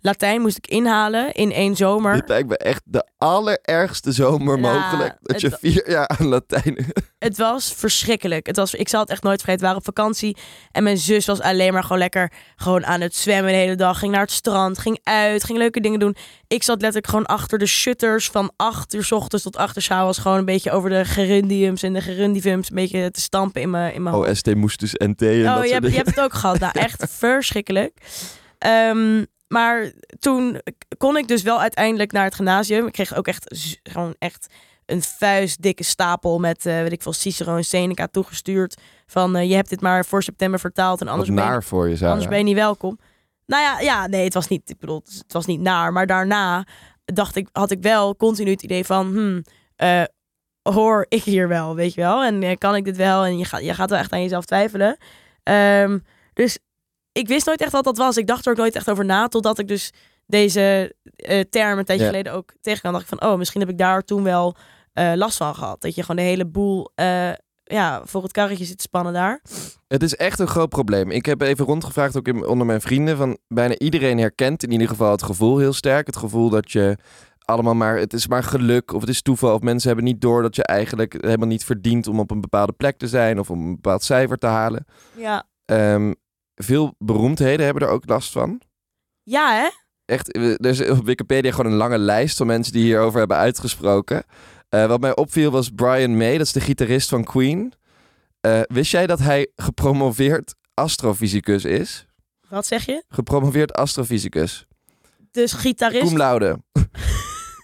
Latijn 0.00 0.40
moest 0.40 0.56
ik 0.56 0.66
inhalen 0.66 1.32
in 1.32 1.52
één 1.52 1.76
zomer. 1.76 2.14
Dit 2.14 2.28
lijkt 2.28 2.48
me 2.48 2.56
echt 2.56 2.82
de 2.84 3.06
allerergste 3.18 4.12
zomer 4.12 4.60
Ja, 4.60 4.72
mogelijk. 4.72 5.16
Dat 5.22 5.40
je 5.40 5.56
vier 5.60 5.90
jaar 5.90 6.08
aan 6.08 6.26
Latijn... 6.26 6.86
Het 7.18 7.36
was 7.36 7.72
verschrikkelijk. 7.74 8.46
Het 8.46 8.56
was, 8.56 8.74
ik 8.74 8.88
zal 8.88 9.00
het 9.00 9.10
echt 9.10 9.22
nooit 9.22 9.38
vergeten. 9.40 9.60
We 9.60 9.66
waren 9.66 9.78
op 9.86 9.94
vakantie 9.94 10.36
en 10.72 10.82
mijn 10.82 10.98
zus 10.98 11.26
was 11.26 11.40
alleen 11.40 11.72
maar 11.72 11.82
gewoon 11.82 11.98
lekker 11.98 12.32
gewoon 12.56 12.86
aan 12.86 13.00
het 13.00 13.16
zwemmen 13.16 13.52
de 13.52 13.58
hele 13.58 13.74
dag. 13.74 13.98
Ging 13.98 14.12
naar 14.12 14.20
het 14.20 14.30
strand, 14.30 14.78
ging 14.78 14.98
uit, 15.02 15.44
ging 15.44 15.58
leuke 15.58 15.80
dingen 15.80 15.98
doen. 15.98 16.16
Ik 16.46 16.62
zat 16.62 16.80
letterlijk 16.80 17.06
gewoon 17.06 17.26
achter 17.26 17.58
de 17.58 17.66
shutters 17.66 18.28
van 18.28 18.52
8 18.56 18.94
uur 18.94 19.04
's 19.04 19.12
ochtends 19.12 19.44
tot 19.44 19.56
8 19.56 19.76
uur 19.76 19.82
's 19.82 19.90
avonds. 19.90 20.18
Gewoon 20.18 20.38
een 20.38 20.44
beetje 20.44 20.70
over 20.70 20.90
de 20.90 21.04
gerundiums 21.04 21.82
en 21.82 21.92
de 21.92 22.00
gerundivums 22.00 22.68
een 22.68 22.74
beetje 22.76 23.10
te 23.10 23.20
stampen 23.20 23.60
in 23.60 23.70
mijn, 23.70 23.94
in 23.94 24.02
mijn 24.02 24.14
hoofd. 24.14 24.28
OST 24.30 24.54
moest 24.54 24.80
dus 24.80 24.92
NT 24.94 25.22
en 25.22 25.42
dat 25.42 25.46
Oh, 25.46 25.54
soort 25.54 25.66
je 25.68 25.72
hebt, 25.72 25.86
je 25.86 25.96
hebt 25.96 26.06
het 26.08 26.20
ook 26.20 26.34
gehad. 26.34 26.58
Nou, 26.58 26.72
echt 26.86 27.04
verschrikkelijk. 27.08 27.92
Ehm, 28.58 29.24
maar 29.52 29.92
toen 30.18 30.60
kon 30.98 31.16
ik 31.16 31.28
dus 31.28 31.42
wel 31.42 31.60
uiteindelijk 31.60 32.12
naar 32.12 32.24
het 32.24 32.34
gymnasium. 32.34 32.86
Ik 32.86 32.92
kreeg 32.92 33.14
ook 33.14 33.26
echt 33.26 33.70
gewoon 33.82 34.14
echt 34.18 34.46
een 34.86 35.02
vuistdikke 35.02 35.84
stapel 35.84 36.38
met, 36.38 36.66
eh 36.66 36.80
weet 36.80 36.92
ik 36.92 37.02
veel, 37.02 37.12
Cicero 37.12 37.56
en 37.56 37.64
Seneca 37.64 38.06
toegestuurd. 38.06 38.80
Van, 39.06 39.36
eh, 39.36 39.48
je 39.48 39.54
hebt 39.54 39.68
dit 39.68 39.80
maar 39.80 40.04
voor 40.04 40.22
september 40.22 40.60
vertaald 40.60 41.00
en 41.00 41.06
Wat 41.06 41.14
anders 41.14 41.34
ben, 41.34 41.54
je, 41.54 41.62
voor 41.62 42.06
anders 42.06 42.28
ben 42.28 42.38
je 42.38 42.44
niet 42.44 42.54
welkom. 42.54 42.98
Nou 43.46 43.62
ja, 43.62 43.80
ja, 43.80 44.06
nee, 44.06 44.24
het 44.24 44.34
was 44.34 44.48
niet, 44.48 44.70
ik 44.70 44.78
bedoel, 44.78 45.02
het 45.04 45.32
was 45.32 45.46
niet 45.46 45.60
naar. 45.60 45.92
Maar 45.92 46.06
daarna 46.06 46.66
dacht 47.04 47.36
ik, 47.36 47.48
had 47.52 47.70
ik 47.70 47.82
wel 47.82 48.16
continu 48.16 48.50
het 48.50 48.62
idee 48.62 48.84
van, 48.84 49.06
hmm, 49.06 49.44
eh, 49.76 50.02
hoor 50.62 51.06
ik 51.08 51.22
hier 51.22 51.48
wel, 51.48 51.74
weet 51.74 51.94
je 51.94 52.00
wel? 52.00 52.24
En 52.24 52.58
kan 52.58 52.74
ik 52.74 52.84
dit 52.84 52.96
wel? 52.96 53.24
En 53.24 53.38
je 53.38 53.44
gaat, 53.44 53.62
je 53.62 53.74
gaat 53.74 53.90
wel 53.90 53.98
echt 53.98 54.12
aan 54.12 54.22
jezelf 54.22 54.44
twijfelen. 54.44 54.96
Ehm, 55.42 55.98
dus 56.32 56.58
ik 57.12 57.28
wist 57.28 57.46
nooit 57.46 57.60
echt 57.60 57.72
wat 57.72 57.84
dat 57.84 57.96
was. 57.96 58.16
Ik 58.16 58.26
dacht 58.26 58.44
er 58.46 58.52
ook 58.52 58.58
nooit 58.58 58.74
echt 58.74 58.90
over 58.90 59.04
na, 59.04 59.28
totdat 59.28 59.58
ik 59.58 59.68
dus 59.68 59.92
deze 60.26 60.94
eh, 61.16 61.40
term 61.40 61.78
een 61.78 61.84
tijdje 61.84 62.04
Ja. 62.04 62.10
geleden 62.10 62.32
ook 62.32 62.52
tegenkwam. 62.60 62.92
dacht 62.92 63.12
ik 63.12 63.18
van, 63.18 63.30
oh, 63.30 63.38
misschien 63.38 63.60
heb 63.60 63.70
ik 63.70 63.78
daar 63.78 64.02
toen 64.02 64.22
wel 64.22 64.56
eh, 64.92 65.12
last 65.14 65.36
van 65.36 65.54
gehad. 65.54 65.80
Dat 65.80 65.94
je 65.94 66.00
gewoon 66.00 66.16
de 66.16 66.22
hele 66.30 66.46
boel 66.46 66.90
eh, 66.94 67.30
ja, 67.64 68.00
voor 68.04 68.22
het 68.22 68.32
karretje 68.32 68.64
zit 68.64 68.76
te 68.76 68.82
spannen 68.82 69.12
daar. 69.12 69.42
Het 69.88 70.02
is 70.02 70.16
echt 70.16 70.38
een 70.38 70.46
groot 70.48 70.68
probleem. 70.68 71.10
Ik 71.10 71.26
heb 71.26 71.40
even 71.40 71.64
rondgevraagd 71.64 72.16
ook 72.16 72.28
in, 72.28 72.46
onder 72.46 72.66
mijn 72.66 72.80
vrienden. 72.80 73.16
Van 73.16 73.38
bijna 73.48 73.78
iedereen 73.78 74.18
herkent 74.18 74.62
in 74.62 74.70
ieder 74.72 74.88
geval 74.88 75.10
het 75.10 75.22
gevoel 75.22 75.58
heel 75.58 75.72
sterk. 75.72 76.06
Het 76.06 76.16
gevoel 76.16 76.48
dat 76.50 76.72
je 76.72 76.96
allemaal 77.44 77.74
maar, 77.74 77.96
het 77.98 78.12
is 78.12 78.26
maar 78.26 78.42
geluk 78.42 78.92
of 78.92 79.00
het 79.00 79.10
is 79.10 79.22
toeval. 79.22 79.54
Of 79.54 79.60
mensen 79.60 79.86
hebben 79.88 80.06
niet 80.06 80.20
door 80.20 80.42
dat 80.42 80.56
je 80.56 80.64
eigenlijk 80.64 81.16
helemaal 81.20 81.48
niet 81.48 81.64
verdient 81.64 82.06
om 82.06 82.20
op 82.20 82.30
een 82.30 82.40
bepaalde 82.40 82.72
plek 82.72 82.98
te 82.98 83.08
zijn. 83.08 83.38
Of 83.38 83.50
om 83.50 83.60
een 83.66 83.74
bepaald 83.74 84.02
cijfer 84.02 84.36
te 84.38 84.46
halen. 84.46 84.86
Ja, 85.16 85.44
Ehm, 85.64 86.12
veel 86.62 86.94
beroemdheden 86.98 87.64
hebben 87.64 87.82
er 87.82 87.92
ook 87.92 88.08
last 88.08 88.32
van. 88.32 88.60
ja 89.22 89.54
hè? 89.54 89.68
Echt, 90.04 90.36
er 90.36 90.66
is 90.66 90.88
op 90.88 91.04
Wikipedia 91.04 91.50
gewoon 91.50 91.72
een 91.72 91.78
lange 91.78 91.98
lijst 91.98 92.36
van 92.36 92.46
mensen 92.46 92.72
die 92.72 92.82
hierover 92.82 93.18
hebben 93.18 93.36
uitgesproken. 93.36 94.24
Eh, 94.68 94.86
wat 94.86 95.00
mij 95.00 95.16
opviel 95.16 95.50
was 95.50 95.70
Brian 95.74 96.16
May, 96.16 96.32
dat 96.38 96.46
is 96.46 96.52
de 96.52 96.60
gitarist 96.60 97.08
van 97.08 97.24
Queen. 97.24 97.72
Eh, 98.40 98.60
wist 98.66 98.90
jij 98.90 99.06
dat 99.06 99.18
hij 99.18 99.50
gepromoveerd 99.56 100.54
astrofysicus 100.74 101.64
is? 101.64 102.06
Wat 102.48 102.66
zeg 102.66 102.86
je? 102.86 103.04
Gepromoveerd 103.08 103.72
astrofysicus. 103.72 104.66
Dus 105.30 105.52
gitarist. 105.52 106.06
Cum 106.06 106.16
laude. 106.16 106.62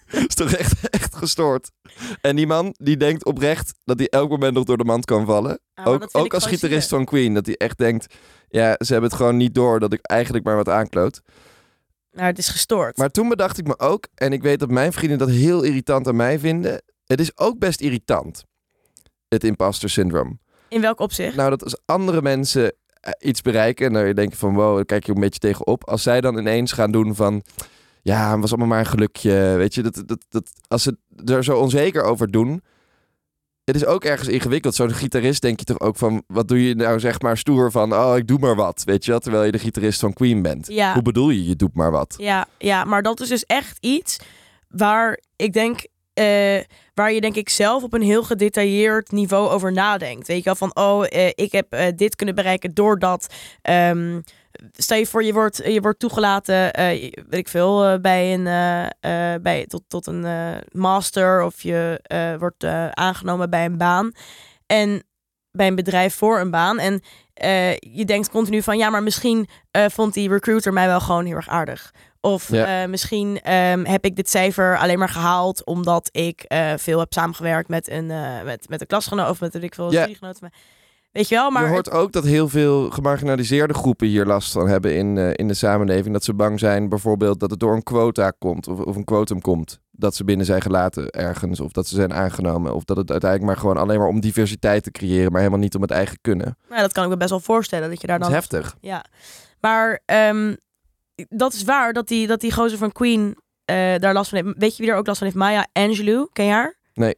is 0.29 0.35
toch 0.35 0.53
echt, 0.53 0.88
echt 0.91 1.05
gestoord. 1.16 1.70
En 2.20 2.37
die 2.37 2.46
man 2.46 2.75
die 2.78 2.96
denkt 2.96 3.25
oprecht 3.25 3.75
dat 3.85 3.99
hij 3.99 4.08
elk 4.08 4.30
moment 4.30 4.54
nog 4.54 4.64
door 4.64 4.76
de 4.76 4.85
mand 4.85 5.04
kan 5.04 5.26
vallen. 5.26 5.58
Ah, 5.75 5.87
ook 5.87 6.08
ook 6.12 6.35
als 6.35 6.46
gitarist 6.46 6.88
van 6.88 7.04
Queen. 7.04 7.35
Dat 7.35 7.46
hij 7.46 7.56
echt 7.56 7.78
denkt, 7.78 8.14
ja, 8.49 8.75
ze 8.78 8.92
hebben 8.92 9.11
het 9.11 9.18
gewoon 9.18 9.37
niet 9.37 9.54
door 9.54 9.80
dat 9.80 9.92
ik 9.92 10.00
eigenlijk 10.02 10.44
maar 10.44 10.56
wat 10.56 10.68
aankloot. 10.68 11.20
Nou, 12.11 12.26
het 12.26 12.38
is 12.38 12.49
gestoord. 12.49 12.96
Maar 12.96 13.11
toen 13.11 13.28
bedacht 13.28 13.58
ik 13.58 13.66
me 13.66 13.78
ook, 13.78 14.06
en 14.14 14.32
ik 14.32 14.42
weet 14.42 14.58
dat 14.61 14.70
mijn 14.70 14.92
vrienden 14.92 15.18
dat 15.18 15.30
heel 15.30 15.62
irritant 15.62 16.08
aan 16.08 16.16
mij 16.16 16.38
vinden. 16.38 16.82
Het 17.06 17.20
is 17.20 17.38
ook 17.38 17.58
best 17.58 17.80
irritant, 17.80 18.44
het 19.28 19.44
imposter 19.44 19.90
syndroom. 19.90 20.40
In 20.68 20.80
welk 20.80 21.00
opzicht? 21.00 21.37
Nou, 21.37 21.50
dat 21.50 21.62
als 21.62 21.76
andere 21.85 22.23
mensen 22.23 22.73
eh, 23.00 23.12
iets 23.18 23.42
bereiken. 23.42 23.87
En 23.87 23.92
dan 23.92 24.14
denk 24.14 24.30
je 24.30 24.38
van 24.38 24.54
wow, 24.54 24.75
dan 24.75 24.85
kijk 24.85 25.06
je 25.06 25.14
een 25.14 25.20
beetje 25.20 25.38
tegenop. 25.38 25.88
Als 25.88 26.02
zij 26.02 26.20
dan 26.20 26.38
ineens 26.38 26.73
gaan 26.73 26.90
doen 26.90 27.14
van 27.14 27.42
ja, 28.06 28.30
het 28.30 28.40
was 28.40 28.50
allemaal 28.50 28.68
maar 28.68 28.78
een 28.78 28.86
gelukje. 28.86 29.54
Weet 29.56 29.75
je, 29.75 29.82
dat, 29.82 30.02
dat, 30.06 30.25
dat, 30.28 30.50
als 30.68 30.82
ze 30.82 30.96
er 31.25 31.44
zo 31.44 31.58
onzeker 31.58 32.02
over 32.02 32.30
doen. 32.30 32.62
Het 33.64 33.76
is 33.76 33.84
ook 33.84 34.04
ergens 34.04 34.28
ingewikkeld. 34.28 34.75
Zo'n 34.75 34.90
gitarist 34.90 35.42
denk 35.42 35.58
je 35.58 35.64
toch 35.64 35.80
ook 35.80 35.96
van... 35.96 36.22
Wat 36.26 36.48
doe 36.48 36.68
je 36.68 36.75
nou 36.75 37.00
zeg 37.00 37.20
maar 37.20 37.38
stoer 37.38 37.70
van... 37.70 37.94
Oh, 37.94 38.16
ik 38.16 38.26
doe 38.26 38.38
maar 38.38 38.54
wat. 38.54 38.82
Weet 38.84 39.04
je 39.04 39.10
wel? 39.10 39.20
Terwijl 39.20 39.44
je 39.44 39.52
de 39.52 39.58
gitarist 39.58 40.00
van 40.00 40.12
Queen 40.12 40.42
bent. 40.42 40.66
Ja. 40.66 40.92
Hoe 40.92 41.02
bedoel 41.02 41.30
je, 41.30 41.46
je 41.48 41.56
doet 41.56 41.75
maar 41.75 41.90
wat? 41.90 42.14
Ja, 42.18 42.46
ja, 42.58 42.84
maar 42.84 43.02
dat 43.02 43.20
is 43.20 43.28
dus 43.28 43.44
echt 43.44 43.78
iets 43.80 44.18
waar 44.68 45.20
ik 45.36 45.52
denk... 45.52 45.86
eh, 46.12 46.60
waar 46.94 47.12
je 47.12 47.20
denk 47.20 47.36
ik 47.36 47.48
zelf 47.48 47.82
op 47.82 47.92
een 47.92 48.02
heel 48.02 48.22
gedetailleerd 48.22 49.12
niveau 49.12 49.48
over 49.48 49.72
nadenkt. 49.72 50.26
Weet 50.26 50.38
je 50.38 50.44
wel, 50.44 50.54
van 50.54 50.76
oh, 50.76 51.04
eh, 51.08 51.30
ik 51.34 51.52
heb 51.52 51.72
eh, 51.72 51.86
dit 51.96 52.16
kunnen 52.16 52.34
bereiken 52.34 52.75
doordat... 52.75 53.26
ehm 53.62 54.20
stel 54.72 54.98
je 54.98 55.06
voor, 55.06 55.25
je 55.25 55.32
wordt, 55.32 55.60
je 55.64 55.80
wordt 55.80 55.98
toegelaten, 55.98 56.72
eh, 56.72 56.88
weet 57.12 57.40
ik 57.40 57.48
veel, 57.48 57.84
eh, 57.84 58.00
bij 58.00 58.34
een, 58.34 58.46
eh, 59.00 59.34
bij, 59.42 59.66
tot, 59.66 59.82
tot 59.88 60.06
een 60.06 60.26
master 60.72 61.42
of 61.42 61.62
je 61.62 62.00
wordt 62.38 62.64
aangenomen 62.94 63.50
bij 63.50 63.64
een 63.64 63.78
baan. 63.78 64.12
En 64.66 65.02
bij 65.50 65.66
een 65.66 65.75
bedrijf 65.75 66.14
voor 66.14 66.40
een 66.40 66.50
baan. 66.50 66.78
En 66.78 67.00
je 67.80 68.04
denkt 68.04 68.30
continu 68.30 68.62
van, 68.62 68.78
ja, 68.78 68.90
maar 68.90 69.02
misschien 69.02 69.48
vond 69.70 70.14
die 70.14 70.28
recruiter 70.28 70.72
mij 70.72 70.86
wel 70.86 71.00
gewoon 71.00 71.25
heel 71.25 71.36
erg 71.36 71.48
aardig. 71.48 71.92
Of 72.20 72.48
Ja. 72.48 72.86
misschien 72.86 73.40
ehm, 73.40 73.84
heb 73.84 74.04
ik 74.04 74.16
dit 74.16 74.28
cijfer 74.30 74.78
alleen 74.78 74.98
maar 74.98 75.08
gehaald 75.08 75.64
omdat 75.64 76.08
ik 76.12 76.44
veel 76.76 76.98
heb 76.98 77.12
samengewerkt 77.12 77.68
met 77.68 77.90
een, 77.90 78.06
met, 78.44 78.68
met 78.68 78.80
een 78.80 78.86
klasgenoot 78.86 79.30
of 79.30 79.40
met 79.40 79.52
weet 79.52 79.62
ik 79.62 79.75
veel 79.75 79.92
Ja. 79.92 79.98
studiegenoot. 79.98 80.38
Weet 81.16 81.28
je 81.28 81.35
wel, 81.35 81.50
maar 81.50 81.64
je 81.64 81.68
hoort 81.68 81.90
ook 81.90 82.12
dat 82.12 82.25
heel 82.25 82.49
veel 82.49 82.90
gemarginaliseerde 82.90 83.75
groepen 83.75 84.06
hier 84.06 84.26
last 84.26 84.52
van 84.52 84.68
hebben 84.68 84.94
in, 84.94 85.18
eh, 85.18 85.30
in 85.32 85.49
de 85.49 85.54
samenleving. 85.54 86.12
Dat 86.12 86.25
ze 86.25 86.35
bang 86.35 86.58
zijn 86.58 86.88
bijvoorbeeld 86.88 87.40
dat 87.40 87.50
het 87.50 87.61
door 87.61 87.75
een 87.75 87.82
quota 87.82 88.30
komt 88.30 88.68
of, 88.68 88.80
of 88.80 88.96
een 88.96 89.04
quotum 89.04 89.40
komt. 89.40 89.80
Dat 89.90 90.14
ze 90.14 90.25
binnen 90.25 90.46
zijn 90.46 90.62
gelaten 90.62 91.11
ergens 91.11 91.61
of 91.61 91.73
dat 91.73 91.87
ze 91.87 91.94
zijn 91.94 92.14
aangenomen. 92.14 92.75
Of 92.75 92.85
dat 92.85 92.96
het 92.96 93.11
uiteindelijk 93.11 93.50
maar 93.50 93.61
gewoon 93.61 93.76
alleen 93.76 93.99
maar 93.99 94.08
om 94.08 94.20
diversiteit 94.20 94.82
te 94.82 94.90
creëren, 94.90 95.30
maar 95.30 95.40
helemaal 95.40 95.62
niet 95.62 95.75
om 95.75 95.82
het 95.82 95.90
eigen 95.90 96.18
kunnen. 96.20 96.58
nou, 96.68 96.80
dat 96.80 96.92
kan 96.92 97.04
ik 97.04 97.11
me 97.11 97.16
best 97.16 97.30
wel 97.30 97.40
voorstellen 97.40 97.90
dat 97.90 98.00
je 98.00 98.06
daar 98.06 98.18
Dat 98.18 98.28
dan 98.28 98.37
is 98.37 98.49
heftig. 98.49 98.76
Ja, 98.80 99.04
maar 99.61 100.00
ehm, 100.04 100.54
dat 101.28 101.52
is 101.52 101.64
waar 101.64 101.92
dat 101.92 102.08
die, 102.08 102.26
dat 102.26 102.40
die 102.40 102.52
gozer 102.52 102.78
van 102.78 102.92
Queen 102.92 103.37
eh, 103.64 103.94
daar 103.99 104.12
last 104.12 104.30
van 104.30 104.44
heeft. 104.44 104.58
Weet 104.58 104.76
je 104.76 104.82
wie 104.82 104.92
er 104.92 104.99
ook 104.99 105.06
last 105.06 105.18
van 105.18 105.26
heeft? 105.26 105.38
Maya 105.38 105.66
Angelou, 105.73 106.28
ken 106.32 106.44
je 106.44 106.52
haar? 106.52 106.76
Nee. 106.94 107.16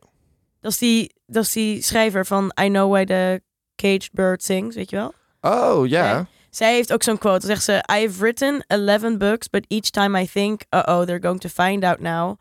Dat 0.60 0.72
is 0.72 0.78
die, 0.78 1.14
dat 1.26 1.44
is 1.44 1.52
die 1.52 1.82
schrijver 1.82 2.26
van 2.26 2.52
I 2.62 2.68
Know 2.68 2.92
Why 2.92 3.04
the 3.04 3.42
Caged 3.82 4.08
Bird 4.12 4.42
Sings, 4.42 4.74
weet 4.74 4.90
je 4.90 4.96
wel? 4.96 5.14
Oh 5.40 5.86
ja. 5.86 6.26
Zij 6.50 6.74
heeft 6.74 6.92
ook 6.92 7.02
zo'n 7.02 7.18
quote. 7.18 7.46
Dan 7.46 7.56
zegt 7.56 7.62
ze: 7.64 7.72
I 7.72 8.06
have 8.06 8.18
written 8.22 8.64
11 8.66 9.16
books, 9.16 9.48
but 9.50 9.64
each 9.68 9.90
time 9.90 10.20
I 10.20 10.28
think, 10.28 10.62
uh-oh, 10.70 11.02
they're 11.02 11.20
going 11.22 11.40
to 11.40 11.48
find 11.48 11.84
out 11.84 12.00
now. 12.00 12.38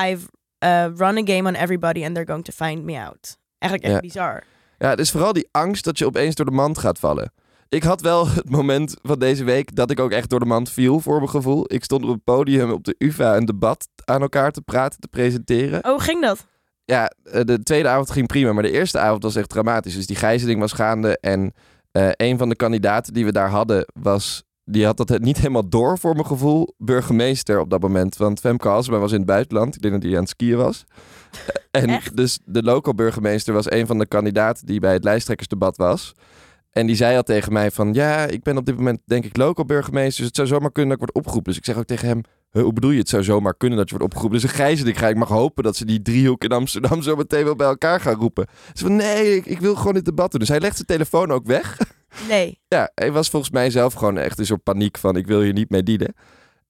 I've 0.00 0.26
uh, 0.64 0.86
run 0.96 1.16
a 1.18 1.22
game 1.24 1.48
on 1.48 1.54
everybody 1.54 2.04
and 2.04 2.14
they're 2.14 2.32
going 2.32 2.44
to 2.44 2.52
find 2.66 2.84
me 2.84 2.98
out. 3.04 3.36
Eigenlijk 3.58 3.92
echt 3.92 4.02
Ja. 4.02 4.08
bizar. 4.08 4.42
Ja, 4.78 4.88
het 4.88 4.98
is 4.98 5.10
vooral 5.10 5.32
die 5.32 5.48
angst 5.50 5.84
dat 5.84 5.98
je 5.98 6.06
opeens 6.06 6.34
door 6.34 6.46
de 6.46 6.52
mand 6.52 6.78
gaat 6.78 6.98
vallen. 6.98 7.32
Ik 7.68 7.82
had 7.82 8.00
wel 8.00 8.28
het 8.34 8.50
moment 8.50 8.96
van 9.02 9.18
deze 9.18 9.44
week 9.44 9.76
dat 9.76 9.90
ik 9.90 10.00
ook 10.00 10.10
echt 10.10 10.30
door 10.30 10.40
de 10.40 10.46
mand 10.46 10.70
viel 10.70 11.00
voor 11.00 11.16
mijn 11.16 11.28
gevoel. 11.30 11.64
Ik 11.72 11.84
stond 11.84 12.02
op 12.04 12.08
het 12.08 12.24
podium 12.24 12.70
op 12.70 12.84
de 12.84 12.94
UvA 12.98 13.36
een 13.36 13.44
debat 13.44 13.88
aan 14.04 14.20
elkaar 14.22 14.50
te 14.52 14.60
praten, 14.60 15.00
te 15.00 15.08
presenteren. 15.08 15.84
Oh, 15.84 16.00
ging 16.00 16.22
dat? 16.22 16.46
Ja, 16.84 17.10
eh, 17.24 17.40
de 17.44 17.62
tweede 17.62 17.88
avond 17.88 18.10
ging 18.10 18.26
prima, 18.26 18.52
maar 18.52 18.62
de 18.62 18.70
eerste 18.70 18.98
avond 18.98 19.22
was 19.22 19.36
echt 19.36 19.48
dramatisch. 19.48 19.94
Dus 19.94 20.06
die 20.06 20.16
gijzeling 20.16 20.60
was 20.60 20.72
gaande 20.72 21.18
en 21.20 21.52
eh, 21.92 22.08
een 22.16 22.38
van 22.38 22.48
de 22.48 22.56
kandidaten 22.56 23.12
die 23.12 23.24
we 23.24 23.32
daar 23.32 23.50
hadden 23.50 23.84
was... 24.00 24.42
Die 24.66 24.84
had 24.84 24.96
dat 24.96 25.08
het 25.08 25.22
niet 25.22 25.36
helemaal 25.36 25.68
door 25.68 25.98
voor 25.98 26.12
mijn 26.12 26.26
gevoel. 26.26 26.74
Burgemeester 26.78 27.60
op 27.60 27.70
dat 27.70 27.80
moment. 27.80 28.16
Want 28.16 28.40
Femke 28.40 28.68
Halsema 28.68 28.98
was 28.98 29.12
in 29.12 29.16
het 29.18 29.26
buitenland. 29.26 29.74
Ik 29.74 29.82
denk 29.82 29.94
dat 29.94 30.02
hij 30.02 30.12
aan 30.12 30.20
het 30.20 30.28
skiën 30.28 30.56
was. 30.56 30.84
Eh, 31.70 31.82
En 31.82 31.88
Echt? 31.88 32.16
dus 32.16 32.38
de 32.44 32.62
local 32.62 32.94
burgemeester 32.94 33.54
was 33.54 33.70
een 33.70 33.86
van 33.86 33.98
de 33.98 34.06
kandidaten 34.06 34.66
die 34.66 34.80
bij 34.80 34.92
het 34.92 35.04
lijsttrekkersdebat 35.04 35.76
was. 35.76 36.14
En 36.70 36.86
die 36.86 36.96
zei 36.96 37.16
al 37.16 37.22
tegen 37.22 37.52
mij 37.52 37.70
van... 37.70 37.92
Ja, 37.92 38.26
ik 38.26 38.42
ben 38.42 38.56
op 38.56 38.66
dit 38.66 38.76
moment 38.76 39.00
denk 39.04 39.24
ik 39.24 39.36
local 39.36 39.64
burgemeester. 39.64 40.16
Dus 40.16 40.26
het 40.26 40.36
zou 40.36 40.48
zomaar 40.48 40.72
kunnen 40.72 40.98
dat 40.98 41.00
ik 41.00 41.12
word 41.12 41.24
opgeroepen. 41.24 41.52
Dus 41.52 41.60
ik 41.60 41.66
zeg 41.66 41.76
ook 41.76 41.86
tegen 41.86 42.08
hem... 42.08 42.20
"Huh, 42.54 42.62
Hoe 42.62 42.72
bedoel 42.72 42.90
je, 42.90 42.98
het 42.98 43.08
zou 43.08 43.22
zomaar 43.22 43.54
kunnen 43.56 43.78
dat 43.78 43.90
je 43.90 43.96
wordt 43.96 44.12
opgeroepen? 44.12 44.40
Dus 44.40 44.50
een 44.50 44.56
gijzeling 44.56 44.98
ga 44.98 45.08
ik 45.08 45.16
mag 45.16 45.28
hopen 45.28 45.62
dat 45.64 45.76
ze 45.76 45.84
die 45.84 46.02
driehoek 46.02 46.44
in 46.44 46.52
Amsterdam 46.52 47.02
zo 47.02 47.16
meteen 47.16 47.44
wel 47.44 47.56
bij 47.56 47.66
elkaar 47.66 48.00
gaan 48.00 48.14
roepen. 48.14 48.46
Ze 48.72 48.84
van 48.84 48.96
nee, 48.96 49.36
ik, 49.36 49.46
ik 49.46 49.60
wil 49.60 49.74
gewoon 49.74 49.94
dit 49.94 50.04
debat 50.04 50.30
doen. 50.30 50.40
Dus 50.40 50.48
hij 50.48 50.60
legt 50.60 50.74
zijn 50.74 50.86
telefoon 50.86 51.30
ook 51.30 51.46
weg. 51.46 51.78
Nee. 52.28 52.60
Ja, 52.68 52.90
hij 52.94 53.12
was 53.12 53.30
volgens 53.30 53.52
mij 53.52 53.70
zelf 53.70 53.94
gewoon 53.94 54.18
echt 54.18 54.38
in 54.38 54.46
soort 54.46 54.62
paniek 54.62 54.98
van 54.98 55.16
ik 55.16 55.26
wil 55.26 55.40
hier 55.40 55.52
niet 55.52 55.70
mee 55.70 55.82
dienen. 55.82 56.14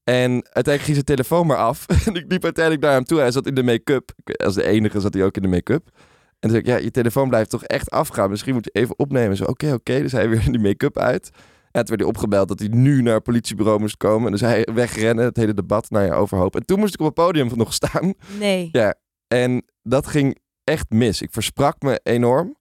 En 0.04 0.30
uiteindelijk 0.30 0.82
ging 0.82 0.94
zijn 0.94 1.04
telefoon 1.04 1.46
maar 1.46 1.56
af. 1.56 1.86
En 2.06 2.14
ik 2.14 2.24
liep 2.28 2.44
uiteindelijk 2.44 2.84
naar 2.84 2.92
hem 2.94 3.04
toe. 3.04 3.18
Hij 3.18 3.30
zat 3.30 3.46
in 3.46 3.54
de 3.54 3.62
make-up. 3.62 4.12
Als 4.36 4.54
de 4.54 4.64
enige 4.64 5.00
zat 5.00 5.14
hij 5.14 5.24
ook 5.24 5.36
in 5.36 5.42
de 5.42 5.48
make-up. 5.48 5.86
En 5.86 6.50
toen 6.50 6.50
zei 6.50 6.62
ik, 6.62 6.66
ja, 6.66 6.76
je 6.76 6.90
telefoon 6.90 7.28
blijft 7.28 7.50
toch 7.50 7.64
echt 7.64 7.90
afgaan. 7.90 8.30
Misschien 8.30 8.54
moet 8.54 8.64
je 8.64 8.80
even 8.80 8.98
opnemen. 8.98 9.36
Zo, 9.36 9.44
oké, 9.44 9.72
oké. 9.72 10.00
Dus 10.00 10.12
hij 10.12 10.28
weer 10.28 10.42
in 10.44 10.52
die 10.56 10.60
make-up 10.60 10.98
uit. 10.98 11.30
En 11.74 11.80
toen 11.84 11.96
werd 11.96 12.00
hij 12.00 12.08
opgebeld 12.08 12.48
dat 12.48 12.58
hij 12.58 12.68
nu 12.68 13.02
naar 13.02 13.14
het 13.14 13.22
politiebureau 13.22 13.80
moest 13.80 13.96
komen. 13.96 14.30
Dus 14.30 14.40
hij 14.40 14.68
wegrennen, 14.74 15.24
het 15.24 15.36
hele 15.36 15.54
debat 15.54 15.90
naar 15.90 16.04
je 16.04 16.12
overhoop. 16.12 16.56
En 16.56 16.66
toen 16.66 16.78
moest 16.78 16.94
ik 16.94 17.00
op 17.00 17.06
het 17.06 17.14
podium 17.14 17.50
nog 17.54 17.72
staan. 17.72 18.14
Nee. 18.38 18.68
Ja, 18.72 18.94
en 19.28 19.64
dat 19.82 20.06
ging 20.06 20.38
echt 20.64 20.90
mis. 20.90 21.22
Ik 21.22 21.32
versprak 21.32 21.82
me 21.82 22.00
enorm. 22.02 22.56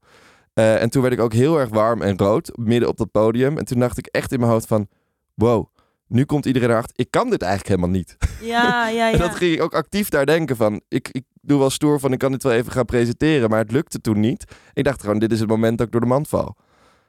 Eh, 0.54 0.82
en 0.82 0.90
toen 0.90 1.02
werd 1.02 1.14
ik 1.14 1.20
ook 1.20 1.34
heel 1.34 1.60
erg 1.60 1.70
warm 1.70 2.02
en 2.02 2.18
rood 2.18 2.58
midden 2.58 2.90
op 2.90 2.98
dat 2.98 3.12
podium. 3.12 3.58
En 3.58 3.66
toen 3.66 3.80
dacht 3.80 3.98
ik 3.98 4.06
echt 4.06 4.32
in 4.32 4.40
mijn 4.40 4.52
hoofd 4.52 4.68
van... 4.68 4.88
Wow, 5.34 5.68
nu 6.08 6.26
komt 6.26 6.46
iedereen 6.46 6.70
erachter. 6.70 6.94
Ik 6.96 7.12
kan 7.12 7.30
dit 7.30 7.42
eigenlijk 7.42 7.70
helemaal 7.76 8.00
niet. 8.00 8.18
Ja, 8.42 8.88
ja, 8.88 9.08
En 9.12 9.18
ja. 9.18 9.28
dat 9.28 9.36
ging 9.36 9.54
ik 9.54 9.62
ook 9.62 9.74
actief 9.74 10.10
daar 10.10 10.26
denken 10.26 10.56
van... 10.56 10.82
Ik, 10.88 11.10
ik 11.12 11.24
doe 11.42 11.60
wel 11.60 11.70
stoer 11.70 12.00
van 12.00 12.12
ik 12.12 12.20
kan 12.20 12.32
dit 12.32 12.44
wel 12.44 12.54
even 12.54 12.72
gaan 12.72 12.86
presenteren. 12.86 13.50
Maar 13.50 13.60
het 13.60 13.72
lukte 13.72 14.02
toen 14.02 14.20
niet. 14.20 14.52
Ik 14.74 14.84
dacht 14.84 15.02
gewoon, 15.02 15.20
dit 15.20 15.32
is 15.32 15.40
het 15.40 15.50
moment 15.50 15.78
dat 15.78 15.86
ik 15.86 15.92
door 15.92 16.02
de 16.02 16.08
mand 16.08 16.28
val. 16.28 16.56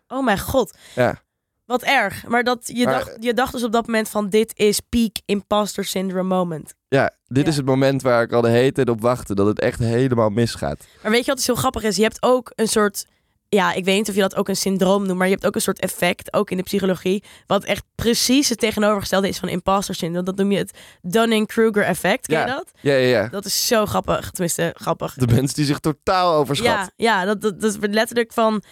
Oh 0.09 0.25
mijn 0.25 0.39
god. 0.39 0.79
Ja, 0.95 1.23
Wat 1.67 1.83
erg. 1.83 2.27
Maar, 2.27 2.45
dat, 2.45 2.59
je, 2.75 2.85
Maar- 2.85 2.95
dacht, 2.95 3.17
je 3.21 3.35
dacht 3.35 3.53
dus 3.53 3.65
op 3.65 3.73
dat 3.73 3.87
moment 3.87 4.09
van 4.09 4.29
dit 4.29 4.53
is 4.59 4.81
peak 4.89 5.17
imposter 5.25 5.85
syndrome 5.85 6.35
moment. 6.35 6.75
ja 6.89 7.13
dit 7.27 7.45
Ja. 7.45 7.51
is 7.51 7.57
het 7.57 7.67
moment 7.67 8.03
waar 8.03 8.23
ik 8.23 8.33
al 8.33 8.41
de 8.41 8.49
hele 8.49 8.73
tijd 8.73 8.89
op 8.89 9.01
wachtte. 9.01 9.35
Dat 9.35 9.47
het 9.47 9.61
echt 9.61 9.79
helemaal 9.79 10.31
misgaat. 10.31 10.87
Maar 11.03 11.11
weet 11.11 11.21
je 11.21 11.27
wat 11.27 11.37
dus 11.37 11.47
heel 11.47 11.55
grappig 11.55 11.83
is? 11.83 11.97
Je 11.97 12.03
hebt 12.03 12.23
ook 12.23 12.53
een 12.55 12.69
soort... 12.69 13.07
Ja, 13.49 13.73
ik 13.73 13.85
weet 13.85 13.97
niet 13.97 14.09
of 14.09 14.15
je 14.15 14.21
dat 14.21 14.35
ook 14.37 14.49
een 14.49 14.57
syndroom 14.57 15.07
noemt, 15.07 15.19
maar 15.19 15.27
je 15.27 15.33
hebt 15.33 15.47
ook 15.47 15.55
een 15.55 15.61
soort 15.61 15.81
effect, 15.81 16.33
ook 16.33 16.51
in 16.51 16.57
de 16.57 16.63
psychologie, 16.63 17.23
wat 17.47 17.65
echt 17.65 17.85
precies 17.95 18.49
het 18.49 18.59
tegenovergestelde 18.59 19.29
is 19.29 19.39
van 19.39 19.49
imposter 19.49 19.95
syndrome. 19.95 20.25
Dat 20.25 20.37
noem 20.37 20.53
je 20.53 20.59
het 20.59 20.79
Dunning-Kruger 21.03 21.83
effect. 21.85 22.27
Ken 22.27 22.41
je 22.41 22.47
dat? 22.47 22.71
Ja, 22.81 22.93
ja, 22.95 23.19
ja. 23.21 23.29
Dat 23.29 23.45
is 23.45 23.67
zo 23.67 23.87
grappig. 23.87 24.31
Tenminste, 24.31 24.75
grappig. 24.79 25.15
De 25.15 25.27
mensen 25.27 25.55
die 25.57 25.65
zich 25.65 25.79
totaal 25.79 26.35
overschat. 26.35 26.67
Ja, 26.67 26.91
ja 26.97 27.25
dat, 27.25 27.41
dat, 27.41 27.61
dat 27.61 27.77
letterlijk 27.81 28.33
van. 28.33 28.63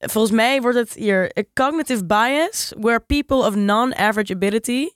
Volgens 0.00 0.34
mij 0.34 0.60
wordt 0.60 0.78
het 0.78 0.92
hier 0.94 1.32
a 1.38 1.42
cognitive 1.54 2.04
bias 2.04 2.72
where 2.78 3.00
people 3.00 3.36
of 3.36 3.54
non-average 3.54 4.34
ability 4.34 4.88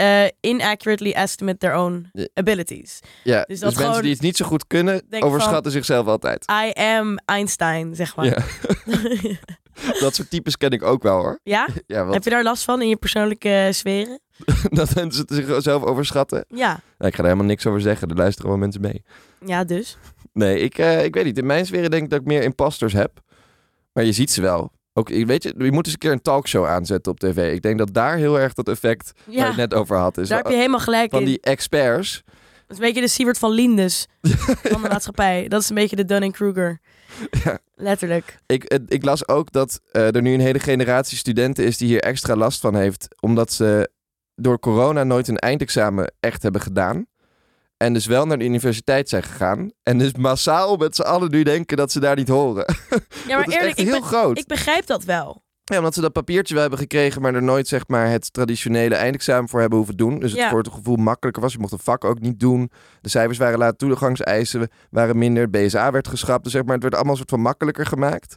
uh, 0.00 0.28
inaccurately 0.40 1.12
estimate 1.12 1.58
their 1.58 1.74
own 1.74 2.10
abilities. 2.34 3.00
Ja, 3.24 3.44
Dus 3.46 3.60
dus, 3.60 3.76
mensen 3.76 4.02
die 4.02 4.12
het 4.12 4.20
niet 4.20 4.36
zo 4.36 4.44
goed 4.44 4.66
kunnen, 4.66 5.02
overschatten 5.10 5.72
zichzelf 5.72 6.06
altijd. 6.06 6.44
I 6.50 6.80
am 6.80 7.18
Einstein, 7.24 7.94
zeg 7.94 8.16
maar. 8.16 8.24
Ja. 8.26 8.38
Dat 10.00 10.14
soort 10.14 10.30
types 10.30 10.56
ken 10.56 10.70
ik 10.70 10.82
ook 10.82 11.02
wel 11.02 11.18
hoor. 11.18 11.40
Ja? 11.42 11.68
Ja, 11.86 12.04
wat, 12.04 12.14
Heb 12.14 12.24
je 12.24 12.30
daar 12.30 12.42
last 12.42 12.64
van 12.64 12.82
in 12.82 12.88
je 12.88 12.96
persoonlijke 12.96 13.48
eh, 13.48 13.72
sferen? 13.72 14.20
dat 14.70 14.94
mensen 14.94 15.24
zichzelf 15.26 15.82
overschatten. 15.82 16.44
Ja. 16.48 16.68
Nou, 16.68 17.10
ik 17.10 17.14
ga 17.14 17.18
er 17.18 17.24
helemaal 17.24 17.46
niks 17.46 17.66
over 17.66 17.80
zeggen, 17.80 18.08
er 18.08 18.16
luisteren 18.16 18.50
wel 18.50 18.58
mensen 18.58 18.80
mee. 18.80 19.02
Ja, 19.46 19.64
dus. 19.64 19.98
Nee, 20.32 20.58
ik, 20.58 20.78
eh, 20.78 21.04
ik 21.04 21.14
weet 21.14 21.24
niet. 21.24 21.38
In 21.38 21.46
mijn 21.46 21.66
sferen 21.66 21.90
denk 21.90 22.02
ik 22.02 22.10
dat 22.10 22.20
ik 22.20 22.26
meer 22.26 22.42
imposters 22.42 22.92
heb. 22.92 23.20
Maar 23.92 24.04
je 24.04 24.12
ziet 24.12 24.30
ze 24.30 24.40
wel. 24.40 24.72
Ook, 24.92 25.08
je 25.08 25.26
weet 25.26 25.42
je, 25.42 25.54
je 25.58 25.72
moet 25.72 25.84
eens 25.84 25.92
een 25.92 25.98
keer 26.00 26.12
een 26.12 26.22
talkshow 26.22 26.66
aanzetten 26.66 27.12
op 27.12 27.20
tv. 27.20 27.54
Ik 27.54 27.62
denk 27.62 27.78
dat 27.78 27.94
daar 27.94 28.16
heel 28.16 28.38
erg 28.38 28.52
dat 28.52 28.68
effect 28.68 29.12
waar 29.26 29.34
je 29.34 29.42
het 29.42 29.56
net 29.56 29.74
over 29.74 29.96
had. 29.96 30.18
Is 30.18 30.28
daar 30.28 30.38
heb 30.38 30.48
je 30.48 30.56
helemaal 30.56 30.80
gelijk 30.80 31.10
van 31.10 31.20
in. 31.20 31.26
die 31.26 31.40
experts. 31.40 32.22
Dat 32.24 32.78
is 32.78 32.84
een 32.84 32.92
beetje 32.92 33.00
de 33.00 33.08
Sievert 33.08 33.38
van 33.38 33.50
Lindes 33.50 34.06
van 34.72 34.82
de 34.82 34.88
maatschappij. 34.88 35.48
Dat 35.48 35.62
is 35.62 35.68
een 35.68 35.74
beetje 35.74 35.96
de 35.96 36.04
Dunning-Kruger. 36.04 36.78
Ja. 37.44 37.58
Letterlijk. 37.74 38.38
Ik, 38.46 38.64
eh, 38.64 38.78
ik 38.86 39.04
las 39.04 39.28
ook 39.28 39.52
dat 39.52 39.80
eh, 39.92 40.14
er 40.14 40.22
nu 40.22 40.34
een 40.34 40.40
hele 40.40 40.58
generatie 40.58 41.18
studenten 41.18 41.64
is 41.64 41.76
die 41.76 41.88
hier 41.88 42.00
extra 42.00 42.36
last 42.36 42.60
van 42.60 42.74
heeft. 42.74 43.08
Omdat 43.20 43.52
ze 43.52 43.90
door 44.34 44.58
corona 44.58 45.04
nooit 45.04 45.28
een 45.28 45.38
eindexamen 45.38 46.12
echt 46.20 46.42
hebben 46.42 46.60
gedaan. 46.60 47.06
En 47.82 47.92
dus 47.92 48.06
wel 48.06 48.26
naar 48.26 48.38
de 48.38 48.44
universiteit 48.44 49.08
zijn 49.08 49.22
gegaan. 49.22 49.70
En 49.82 49.98
dus 49.98 50.12
massaal 50.14 50.76
met 50.76 50.96
z'n 50.96 51.02
allen 51.02 51.30
nu 51.30 51.42
denken 51.42 51.76
dat 51.76 51.92
ze 51.92 52.00
daar 52.00 52.16
niet 52.16 52.28
horen. 52.28 52.64
Ja, 53.28 53.36
maar 53.36 53.44
dat 53.44 53.46
is 53.48 53.54
eerlijk, 53.54 53.68
echt 53.70 53.78
ik, 53.78 53.86
heel 53.86 54.00
be- 54.00 54.06
groot. 54.06 54.38
ik 54.38 54.46
begrijp 54.46 54.86
dat 54.86 55.04
wel. 55.04 55.42
Ja, 55.64 55.76
omdat 55.78 55.94
ze 55.94 56.00
dat 56.00 56.12
papiertje 56.12 56.52
wel 56.52 56.62
hebben 56.62 56.80
gekregen, 56.80 57.22
maar 57.22 57.34
er 57.34 57.42
nooit 57.42 57.68
zeg 57.68 57.88
maar, 57.88 58.08
het 58.10 58.32
traditionele 58.32 58.94
eindexamen 58.94 59.48
voor 59.48 59.60
hebben 59.60 59.78
hoeven 59.78 59.96
doen. 59.96 60.18
Dus 60.18 60.30
het 60.30 60.40
Ja. 60.40 60.48
voor 60.50 60.58
het 60.58 60.72
gevoel 60.72 60.96
makkelijker 60.96 61.42
was. 61.42 61.52
Je 61.52 61.58
mocht 61.58 61.72
een 61.72 61.78
vak 61.78 62.04
ook 62.04 62.20
niet 62.20 62.40
doen. 62.40 62.70
De 63.00 63.08
cijfers 63.08 63.38
waren 63.38 63.58
laat, 63.58 63.78
toegangseisen 63.78 64.68
waren 64.90 65.18
minder. 65.18 65.50
BSA 65.50 65.90
werd 65.90 66.08
geschrapt. 66.08 66.42
Dus 66.44 66.52
zeg 66.52 66.62
maar, 66.64 66.72
het 66.74 66.82
werd 66.82 66.94
allemaal 66.94 67.12
een 67.12 67.18
soort 67.18 67.30
van 67.30 67.40
makkelijker 67.40 67.86
gemaakt. 67.86 68.36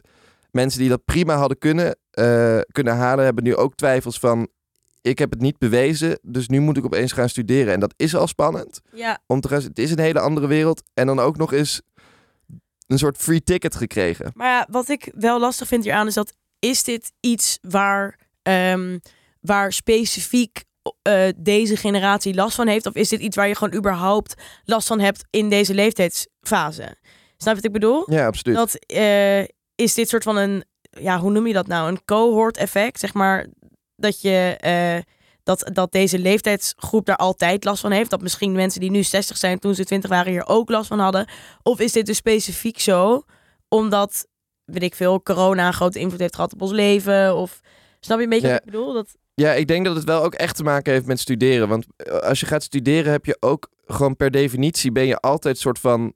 mensen 0.50 0.80
die 0.80 0.88
dat 0.88 1.04
prima 1.04 1.36
hadden 1.36 1.58
kunnen, 1.58 1.96
eh, 2.10 2.58
kunnen 2.72 2.96
halen, 2.96 3.24
hebben 3.24 3.44
nu 3.44 3.56
ook 3.56 3.74
twijfels 3.74 4.18
van... 4.18 4.48
Ik 5.04 5.18
heb 5.18 5.30
het 5.30 5.40
niet 5.40 5.58
bewezen, 5.58 6.18
dus 6.22 6.48
nu 6.48 6.60
moet 6.60 6.76
ik 6.76 6.84
opeens 6.84 7.12
gaan 7.12 7.28
studeren. 7.28 7.72
En 7.72 7.80
dat 7.80 7.94
is 7.96 8.14
al 8.14 8.26
spannend. 8.26 8.80
Ja, 8.92 9.18
Om 9.26 9.40
te 9.40 9.48
gaan, 9.48 9.62
het 9.62 9.78
is 9.78 9.90
een 9.90 9.98
hele 9.98 10.20
andere 10.20 10.46
wereld. 10.46 10.82
En 10.94 11.06
dan 11.06 11.18
ook 11.18 11.36
nog 11.36 11.52
eens 11.52 11.82
een 12.86 12.98
soort 12.98 13.16
free 13.16 13.42
ticket 13.42 13.74
gekregen. 13.74 14.30
maar 14.34 14.48
ja, 14.48 14.66
wat 14.70 14.88
ik 14.88 15.12
wel 15.14 15.40
lastig 15.40 15.68
vind 15.68 15.84
hieraan 15.84 16.06
is 16.06 16.14
dat... 16.14 16.32
Is 16.58 16.82
dit 16.82 17.12
iets 17.20 17.58
waar, 17.60 18.18
ehm, 18.42 18.98
waar 19.40 19.72
specifiek 19.72 20.64
eh, 21.02 21.28
deze 21.36 21.76
generatie 21.76 22.34
last 22.34 22.54
van 22.54 22.66
heeft? 22.66 22.86
Of 22.86 22.94
is 22.94 23.08
dit 23.08 23.20
iets 23.20 23.36
waar 23.36 23.48
je 23.48 23.54
gewoon 23.54 23.78
überhaupt 23.78 24.34
last 24.64 24.86
van 24.86 25.00
hebt 25.00 25.24
in 25.30 25.48
deze 25.48 25.74
leeftijdsfase? 25.74 26.96
Snap 27.36 27.54
je 27.54 27.54
wat 27.54 27.64
ik 27.64 27.72
bedoel? 27.72 28.12
Ja, 28.12 28.26
absoluut. 28.26 28.56
Dat 28.56 28.74
eh, 28.86 29.40
is 29.74 29.94
dit 29.94 30.08
soort 30.08 30.22
van 30.22 30.36
een, 30.36 30.64
ja, 30.90 31.18
hoe 31.18 31.30
noem 31.30 31.46
je 31.46 31.52
dat 31.52 31.66
nou? 31.66 31.88
Een 31.88 32.04
cohort 32.04 32.56
effect, 32.56 33.00
zeg 33.00 33.14
maar. 33.14 33.46
Dat 33.96 34.20
je 34.20 34.56
eh, 34.60 35.12
dat, 35.42 35.70
dat 35.72 35.92
deze 35.92 36.18
leeftijdsgroep 36.18 37.06
daar 37.06 37.16
altijd 37.16 37.64
last 37.64 37.80
van 37.80 37.90
heeft. 37.90 38.10
Dat 38.10 38.22
misschien 38.22 38.52
mensen 38.52 38.80
die 38.80 38.90
nu 38.90 39.02
60 39.02 39.36
zijn, 39.36 39.58
toen 39.58 39.74
ze 39.74 39.84
20 39.84 40.10
waren, 40.10 40.32
hier 40.32 40.46
ook 40.46 40.70
last 40.70 40.88
van 40.88 40.98
hadden. 40.98 41.28
Of 41.62 41.80
is 41.80 41.92
dit 41.92 42.06
dus 42.06 42.16
specifiek 42.16 42.80
zo, 42.80 43.22
omdat, 43.68 44.26
weet 44.64 44.82
ik 44.82 44.94
veel, 44.94 45.22
corona 45.22 45.66
een 45.66 45.72
grote 45.72 45.98
invloed 45.98 46.20
heeft 46.20 46.34
gehad 46.34 46.52
op 46.52 46.62
ons 46.62 46.72
leven? 46.72 47.36
Of 47.36 47.60
snap 48.00 48.18
je 48.18 48.24
een 48.24 48.30
beetje 48.30 48.46
Ja. 48.46 48.52
wat 48.52 48.62
ik 48.64 48.70
bedoel? 48.70 48.92
Dat, 48.92 49.16
Ja, 49.34 49.52
ik 49.52 49.66
denk 49.66 49.84
dat 49.84 49.96
het 49.96 50.04
wel 50.04 50.22
ook 50.22 50.34
echt 50.34 50.56
te 50.56 50.62
maken 50.62 50.92
heeft 50.92 51.06
met 51.06 51.20
studeren. 51.20 51.68
Want 51.68 51.86
eh, 51.96 52.18
als 52.18 52.40
je 52.40 52.46
gaat 52.46 52.62
studeren, 52.62 53.12
heb 53.12 53.24
je 53.26 53.36
ook 53.40 53.70
gewoon 53.86 54.16
per 54.16 54.30
definitie 54.30 54.92
ben 54.92 55.06
je 55.06 55.20
altijd 55.20 55.58
soort 55.58 55.78
van 55.78 56.12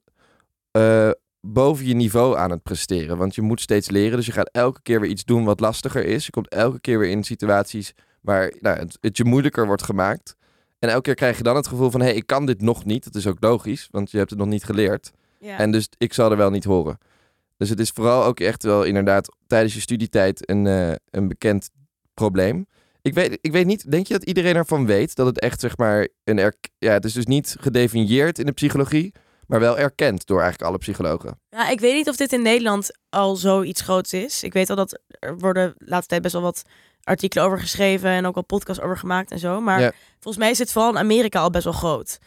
eh, 0.71 1.09
boven 1.41 1.85
je 1.85 1.93
niveau 1.93 2.37
aan 2.37 2.51
het 2.51 2.63
presteren. 2.63 3.17
Want 3.17 3.35
je 3.35 3.41
moet 3.41 3.61
steeds 3.61 3.89
leren. 3.89 4.17
Dus 4.17 4.25
je 4.25 4.31
gaat 4.31 4.49
elke 4.51 4.81
keer 4.81 5.01
weer 5.01 5.09
iets 5.09 5.25
doen 5.25 5.43
wat 5.43 5.59
lastiger 5.59 6.05
is. 6.05 6.25
Je 6.25 6.31
komt 6.31 6.47
elke 6.47 6.79
keer 6.79 6.99
weer 6.99 7.09
in 7.09 7.23
situaties 7.23 7.93
waar 8.21 8.53
nou, 8.59 8.77
het, 8.79 8.97
het 9.01 9.17
je 9.17 9.23
moeilijker 9.23 9.65
wordt 9.65 9.83
gemaakt. 9.83 10.35
En 10.79 10.89
elke 10.89 11.01
keer 11.01 11.15
krijg 11.15 11.37
je 11.37 11.43
dan 11.43 11.55
het 11.55 11.67
gevoel 11.67 11.91
van, 11.91 11.99
hé, 11.99 12.05
hey, 12.05 12.15
ik 12.15 12.27
kan 12.27 12.45
dit 12.45 12.61
nog 12.61 12.85
niet. 12.85 13.03
Dat 13.03 13.15
is 13.15 13.27
ook 13.27 13.37
logisch, 13.39 13.87
want 13.91 14.11
je 14.11 14.17
hebt 14.17 14.29
het 14.29 14.39
nog 14.39 14.47
niet 14.47 14.63
geleerd. 14.63 15.11
ja. 15.39 15.57
En 15.57 15.71
dus 15.71 15.89
ik 15.97 16.13
zal 16.13 16.31
er 16.31 16.37
wel 16.37 16.49
niet 16.49 16.63
horen. 16.63 16.97
Dus 17.57 17.69
het 17.69 17.79
is 17.79 17.89
vooral 17.89 18.23
ook 18.23 18.39
echt 18.39 18.63
wel 18.63 18.83
inderdaad 18.83 19.35
tijdens 19.47 19.73
je 19.73 19.79
studietijd 19.79 20.49
een, 20.49 20.67
eh, 20.67 20.91
een 21.09 21.27
bekend 21.27 21.69
probleem. 22.13 22.67
Ik 23.01 23.13
weet, 23.13 23.37
ik 23.41 23.51
weet 23.51 23.65
niet, 23.65 23.91
denk 23.91 24.07
je 24.07 24.13
dat 24.13 24.23
iedereen 24.23 24.55
ervan 24.55 24.85
weet 24.85 25.15
dat 25.15 25.25
het 25.25 25.39
echt 25.39 25.59
zeg 25.59 25.77
maar 25.77 26.07
een 26.23 26.39
erk 26.39 26.69
ja, 26.77 26.91
het 26.91 27.05
is 27.05 27.13
dus 27.13 27.25
niet 27.25 27.55
gedefinieerd 27.59 28.39
in 28.39 28.45
de 28.45 28.51
psychologie, 28.51 29.13
maar 29.49 29.59
wel 29.59 29.77
erkend 29.79 30.25
door 30.27 30.39
eigenlijk 30.41 30.69
alle 30.69 30.77
psychologen. 30.79 31.39
Ja, 31.49 31.69
ik 31.69 31.79
weet 31.79 31.93
niet 31.95 32.09
of 32.09 32.15
dit 32.15 32.33
in 32.33 32.41
Nederland 32.41 32.97
al 33.09 33.35
zoiets 33.35 33.81
groots 33.81 34.13
is. 34.13 34.43
Ik 34.43 34.53
weet 34.53 34.67
wel 34.67 34.77
dat 34.77 34.99
er 35.19 35.37
worden 35.37 35.73
de 35.77 35.85
laatste 35.85 36.07
tijd 36.09 36.21
best 36.21 36.33
wel 36.33 36.43
wat 36.43 36.63
artikelen 37.03 37.45
over 37.45 37.59
geschreven 37.59 38.09
en 38.09 38.25
ook 38.25 38.35
al 38.35 38.43
podcasts 38.45 38.83
over 38.83 38.97
gemaakt 38.97 39.31
en 39.31 39.39
zo. 39.39 39.61
Maar 39.61 39.81
Ja. 39.81 39.91
volgens 40.19 40.37
mij 40.43 40.49
is 40.49 40.59
het 40.59 40.71
vooral 40.71 40.91
in 40.91 40.97
Amerika 40.97 41.39
al 41.39 41.49
best 41.49 41.63
wel 41.63 41.73
groot. 41.73 42.19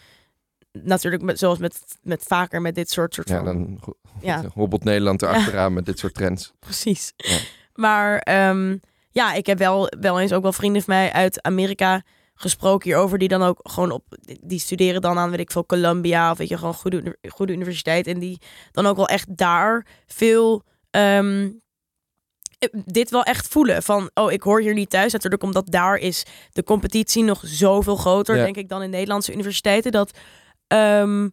Natuurlijk, 0.72 1.22
met, 1.22 1.38
zoals 1.38 1.58
met, 1.58 1.78
met 2.02 2.22
vaker 2.26 2.60
met 2.60 2.74
dit 2.74 2.90
soort, 2.90 3.14
soort 3.14 3.28
Ja, 3.28 3.36
van... 3.36 3.44
dan 3.44 3.80
Ja. 4.20 4.42
hobbelt 4.54 4.84
Nederland 4.84 5.22
erachteraan 5.22 5.72
met 5.72 5.86
dit 5.86 5.98
soort 5.98 6.14
trends. 6.14 6.52
Precies. 6.58 7.12
Maar 7.74 8.18
ehm, 8.18 8.76
ja, 9.10 9.32
ik 9.32 9.46
heb 9.46 9.58
wel, 9.58 9.86
wel 10.00 10.20
eens 10.20 10.32
ook 10.32 10.42
wel 10.42 10.52
vrienden 10.52 10.82
van 10.82 10.94
mij 10.94 11.12
uit 11.12 11.42
Amerika 11.42 12.02
gesproken 12.42 12.90
hierover. 12.90 13.18
Die 13.18 13.28
dan 13.28 13.42
ook 13.42 13.60
gewoon 13.62 13.90
op... 13.90 14.04
Die 14.40 14.58
studeren 14.58 15.00
dan 15.00 15.18
aan, 15.18 15.30
weet 15.30 15.40
ik 15.40 15.50
veel, 15.50 15.66
Columbia. 15.66 16.30
Of 16.30 16.38
weet 16.38 16.48
je, 16.48 16.58
gewoon 16.58 16.74
goede, 16.74 17.18
goede 17.28 17.52
universiteit. 17.52 18.06
En 18.06 18.18
die 18.18 18.38
dan 18.72 18.86
ook 18.86 18.96
wel 18.96 19.08
echt 19.08 19.36
daar 19.36 19.86
veel... 20.06 20.62
eh, 22.58 22.68
dit 22.84 23.10
wel 23.10 23.22
echt 23.22 23.48
voelen 23.48 23.82
van, 23.82 24.10
oh, 24.14 24.32
ik 24.32 24.42
hoor 24.42 24.60
hier 24.60 24.74
niet 24.74 24.90
thuis. 24.90 25.12
Natuurlijk 25.12 25.42
omdat 25.42 25.70
daar 25.70 25.96
is 25.96 26.24
de 26.52 26.64
competitie 26.64 27.24
nog 27.24 27.40
zoveel 27.44 27.96
groter, 27.96 28.36
Ja. 28.36 28.42
denk 28.42 28.56
ik, 28.56 28.68
dan 28.68 28.82
in 28.82 28.90
Nederlandse 28.90 29.32
universiteiten. 29.32 29.92
Dat, 29.92 30.18
ehm, 30.66 31.28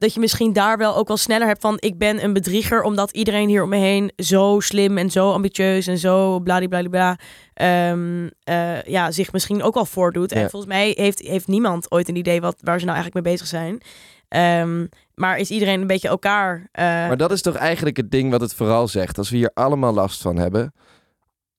dat 0.00 0.14
je 0.14 0.20
misschien 0.20 0.52
daar 0.52 0.78
wel 0.78 0.96
ook 0.96 1.08
wel 1.08 1.16
sneller 1.16 1.46
hebt 1.46 1.60
van, 1.60 1.76
ik 1.78 1.98
ben 1.98 2.24
een 2.24 2.32
bedrieger, 2.32 2.82
omdat 2.82 3.10
iedereen 3.10 3.48
hier 3.48 3.62
om 3.62 3.68
me 3.68 3.76
heen 3.76 4.12
zo 4.16 4.60
slim 4.60 4.98
en 4.98 5.10
zo 5.10 5.32
ambitieus 5.32 5.86
en 5.86 5.98
zo 5.98 6.40
bladibladibla 6.40 7.18
ehm 7.54 8.28
eh 8.44 8.82
ja, 8.82 9.10
zich 9.10 9.32
misschien 9.32 9.62
ook 9.62 9.74
al 9.76 9.84
voordoet. 9.84 10.30
Ja. 10.30 10.36
En 10.36 10.50
volgens 10.50 10.72
mij 10.72 10.92
heeft, 10.96 11.18
heeft 11.20 11.46
niemand 11.46 11.90
ooit 11.90 12.08
een 12.08 12.16
idee 12.16 12.40
wat, 12.40 12.56
waar 12.60 12.78
ze 12.78 12.84
nou 12.84 12.96
eigenlijk 12.96 13.26
mee 13.26 13.34
bezig 13.34 13.48
zijn. 13.48 13.80
Ehm, 14.28 14.86
maar 15.14 15.38
is 15.38 15.50
iedereen 15.50 15.80
een 15.80 15.86
beetje 15.86 16.08
elkaar... 16.08 16.68
eh, 16.72 16.84
Maar 16.84 17.16
dat 17.16 17.32
is 17.32 17.42
toch 17.42 17.54
eigenlijk 17.54 17.96
het 17.96 18.10
ding 18.10 18.30
wat 18.30 18.40
het 18.40 18.54
vooral 18.54 18.88
zegt. 18.88 19.18
Als 19.18 19.30
we 19.30 19.36
hier 19.36 19.50
allemaal 19.54 19.92
last 19.92 20.22
van 20.22 20.36
hebben 20.36 20.72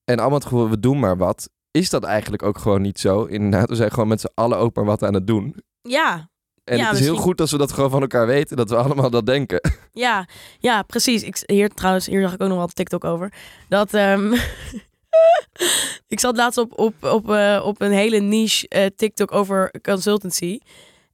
en 0.06 0.20
allemaal 0.20 0.38
het 0.40 0.48
gevoel, 0.48 0.70
we 0.70 0.80
doen 0.80 1.00
maar 1.00 1.18
wat, 1.18 1.50
is 1.72 1.90
dat 1.90 2.04
eigenlijk 2.04 2.44
ook 2.44 2.58
gewoon 2.58 2.82
niet 2.82 3.00
zo. 3.00 3.24
Inderdaad, 3.24 3.70
we 3.70 3.76
zijn 3.76 3.92
gewoon 3.92 4.08
met 4.08 4.22
z'n 4.22 4.32
allen 4.34 4.58
ook 4.58 4.76
maar 4.76 4.86
wat 4.86 5.04
aan 5.04 5.14
het 5.14 5.28
doen. 5.28 5.56
ja, 5.82 6.30
En 6.64 6.78
Ja, 6.78 6.88
het 6.90 7.00
is 7.00 7.06
heel 7.06 7.16
goed 7.16 7.38
dat 7.38 7.50
we 7.50 7.58
dat 7.58 7.72
gewoon 7.72 7.90
van 7.90 8.02
elkaar 8.02 8.28
weten, 8.28 8.58
dat 8.58 8.70
we 8.70 8.76
allemaal 8.84 9.10
dat 9.10 9.26
denken. 9.26 9.62
Ja, 9.92 10.28
ja, 10.60 10.82
precies. 10.82 11.24
Ik, 11.24 11.44
hier 11.46 11.70
trouwens, 11.70 12.06
hier 12.06 12.22
zag 12.22 12.34
ik 12.34 12.42
ook 12.42 12.48
nog 12.48 12.58
wel 12.58 12.66
op 12.66 12.74
TikTok 12.74 13.04
over. 13.04 13.34
Dat 13.70 13.94
ehm, 13.94 14.34
ik 16.08 16.20
zat 16.20 16.38
laatst 16.38 16.58
op, 16.58 16.80
op, 16.80 16.94
op, 17.04 17.32
eh, 17.32 17.62
op 17.66 17.82
een 17.82 17.92
hele 17.92 18.20
niche 18.20 18.68
eh, 18.68 18.86
TikTok 18.96 19.32
over 19.32 19.72
consultancy. 19.82 20.60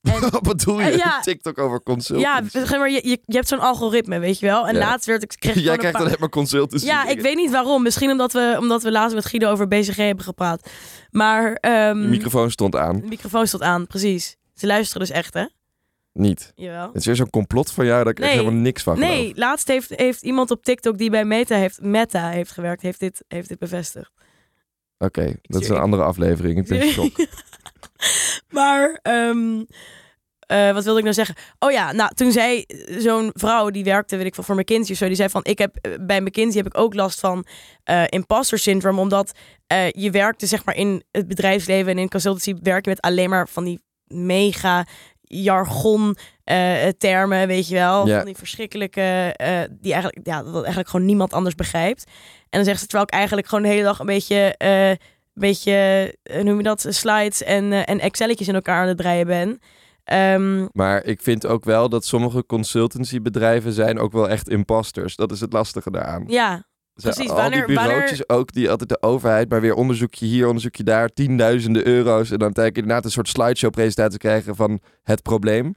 En, 0.01 0.19
Wat 0.31 0.41
bedoel 0.41 0.79
je? 0.79 0.85
Eh, 0.89 0.97
ja. 0.97 1.19
TikTok 1.19 1.57
over 1.57 1.83
consultants. 1.83 2.53
ja, 2.71 2.77
maar, 2.77 2.89
je, 2.89 3.01
je, 3.03 3.19
je 3.25 3.35
hebt 3.35 3.47
zo'n 3.47 3.59
algoritme, 3.59 4.19
weet 4.19 4.39
je 4.39 4.45
wel. 4.45 4.67
En 4.67 4.73
Ja. 4.73 4.79
laatst 4.79 5.05
werd 5.05 5.23
ik 5.23 5.35
kreeg 5.39 5.59
Jij 5.59 5.77
krijgt 5.77 5.99
alleen 5.99 6.15
maar 6.19 6.29
consultants. 6.29 6.83
Ja, 6.83 7.07
ik 7.07 7.21
weet 7.21 7.35
niet 7.35 7.51
waarom. 7.51 7.83
Misschien 7.83 8.11
omdat 8.11 8.33
we, 8.33 8.55
omdat 8.59 8.83
we 8.83 8.91
laatst 8.91 9.15
met 9.15 9.25
Guido 9.25 9.49
over 9.51 9.67
BCG 9.67 9.95
hebben 9.95 10.25
gepraat. 10.25 10.69
Maar 11.11 11.53
ehm, 11.53 12.01
De 12.01 12.07
microfoon 12.07 12.51
stond 12.51 12.75
aan. 12.75 12.99
de 13.01 13.07
microfoon 13.07 13.47
stond 13.47 13.63
aan, 13.63 13.87
precies. 13.87 14.35
Ze 14.59 14.65
luisteren 14.67 15.07
dus 15.07 15.15
echt, 15.15 15.33
hè? 15.33 15.45
Niet. 16.13 16.51
Jawel. 16.55 16.87
Het 16.87 16.95
is 16.95 17.05
weer 17.05 17.15
zo'n 17.15 17.29
complot 17.29 17.71
van 17.71 17.85
jou, 17.85 18.01
krijg 18.01 18.17
ik 18.17 18.23
Nee. 18.23 18.29
helemaal 18.43 18.61
niks 18.61 18.83
van 18.83 18.99
Nee, 18.99 19.19
geloof. 19.19 19.37
laatst 19.37 19.67
heeft, 19.67 19.89
heeft 19.95 20.21
iemand 20.21 20.51
op 20.51 20.63
TikTok 20.63 20.97
die 20.97 21.09
bij 21.09 21.25
Meta 21.25 21.55
heeft, 21.55 21.81
Meta 21.81 22.29
heeft 22.29 22.51
gewerkt, 22.51 22.81
heeft 22.81 22.99
dit, 22.99 23.23
heeft 23.27 23.49
dit 23.49 23.59
bevestigd. 23.59 24.11
Oké, 24.97 25.33
dat 25.41 25.61
is 25.61 25.69
een 25.69 25.77
andere 25.77 26.03
aflevering. 26.03 26.57
Ik 26.57 26.67
ben 26.67 26.81
in 26.81 26.91
shock. 26.91 27.11
maar, 28.49 28.99
ehm, 29.01 29.63
eh, 30.39 30.71
wat 30.73 30.83
wilde 30.83 30.97
ik 30.97 31.03
nou 31.03 31.15
zeggen? 31.15 31.35
Oh 31.59 31.71
ja, 31.71 31.91
nou, 31.91 32.13
toen 32.15 32.31
zei 32.31 32.65
zo'n 32.97 33.29
vrouw 33.33 33.69
die 33.69 33.83
werkte, 33.83 34.17
weet 34.17 34.25
ik 34.25 34.35
veel, 34.35 34.43
voor 34.43 34.55
McKinsey 34.55 34.91
of 34.91 34.97
zo, 34.97 35.07
die 35.07 35.15
zei 35.15 35.29
van, 35.29 35.43
ik 35.43 35.57
heb 35.57 35.75
eh, 35.81 35.91
bij 36.01 36.21
McKinsey 36.21 36.57
heb 36.61 36.73
ik 36.73 36.77
ook 36.77 36.93
last 36.93 37.19
van 37.19 37.45
eh 37.83 38.03
imposter 38.09 38.59
syndrome, 38.59 39.01
omdat 39.01 39.31
je 39.91 40.09
werkte 40.11 40.45
zeg 40.45 40.65
maar 40.65 40.75
in 40.75 41.03
het 41.11 41.27
bedrijfsleven 41.27 41.91
en 41.91 41.97
in 41.97 42.09
consultancy 42.09 42.53
werk 42.61 42.83
je 42.85 42.89
met 42.89 43.01
alleen 43.01 43.29
maar 43.29 43.47
van 43.47 43.63
die 43.63 43.81
mega 44.07 44.85
jargon 45.21 46.15
eh, 46.43 46.87
termen, 46.97 47.47
weet 47.47 47.67
je 47.67 47.75
wel, 47.75 48.07
Ja. 48.07 48.15
van 48.17 48.25
die 48.25 48.35
verschrikkelijke, 48.37 49.33
eh, 49.35 49.59
die 49.81 49.93
eigenlijk, 49.93 50.27
ja, 50.27 50.43
dat 50.43 50.55
eigenlijk 50.55 50.89
gewoon 50.89 51.05
niemand 51.05 51.33
anders 51.33 51.55
begrijpt. 51.55 52.03
En 52.49 52.59
dan 52.59 52.63
zegt 52.63 52.79
ze, 52.79 52.85
terwijl 52.85 53.07
ik 53.07 53.13
eigenlijk 53.13 53.47
gewoon 53.47 53.63
de 53.63 53.69
hele 53.69 53.83
dag 53.83 53.99
een 53.99 54.05
beetje, 54.05 54.55
eh, 54.57 54.89
een 54.89 54.97
beetje, 55.33 55.71
eh, 56.23 56.43
noem 56.43 56.57
je 56.57 56.63
dat, 56.63 56.85
slides 56.89 57.43
en, 57.43 57.71
eh, 57.73 57.81
en 57.89 57.99
Excelletjes 57.99 58.47
in 58.47 58.55
elkaar 58.55 58.81
aan 58.81 58.87
het 58.87 58.97
breien 58.97 59.27
ben. 59.27 59.59
Ehm, 60.03 60.67
Maar 60.71 61.03
ik 61.03 61.21
vind 61.21 61.45
ook 61.45 61.65
wel 61.65 61.89
dat 61.89 62.05
sommige 62.05 62.45
consultancybedrijven 62.45 63.73
zijn 63.73 63.99
ook 63.99 64.11
wel 64.11 64.29
echt 64.29 64.49
imposters. 64.49 65.15
Dat 65.15 65.31
is 65.31 65.39
het 65.39 65.53
lastige 65.53 65.91
daaraan. 65.91 66.23
ja, 66.27 66.65
precies. 67.01 67.29
Al 67.29 67.35
Wanneer- 67.35 67.67
die 67.67 67.75
bureautjes 67.79 68.29
ook, 68.29 68.53
die 68.53 68.69
altijd 68.69 68.89
de 68.89 69.01
overheid, 69.01 69.49
maar 69.49 69.61
weer 69.61 69.73
onderzoekje 69.73 70.25
hier, 70.25 70.45
onderzoekje 70.47 70.83
daar, 70.83 71.09
tienduizenden 71.09 71.87
euro's. 71.87 72.31
En 72.31 72.37
dan 72.37 72.45
uiteindelijk 72.45 72.75
inderdaad 72.77 73.05
een 73.05 73.11
soort 73.11 73.27
slideshow-presentatie 73.29 74.19
krijgen 74.19 74.55
van 74.55 74.79
het 75.03 75.21
probleem. 75.21 75.75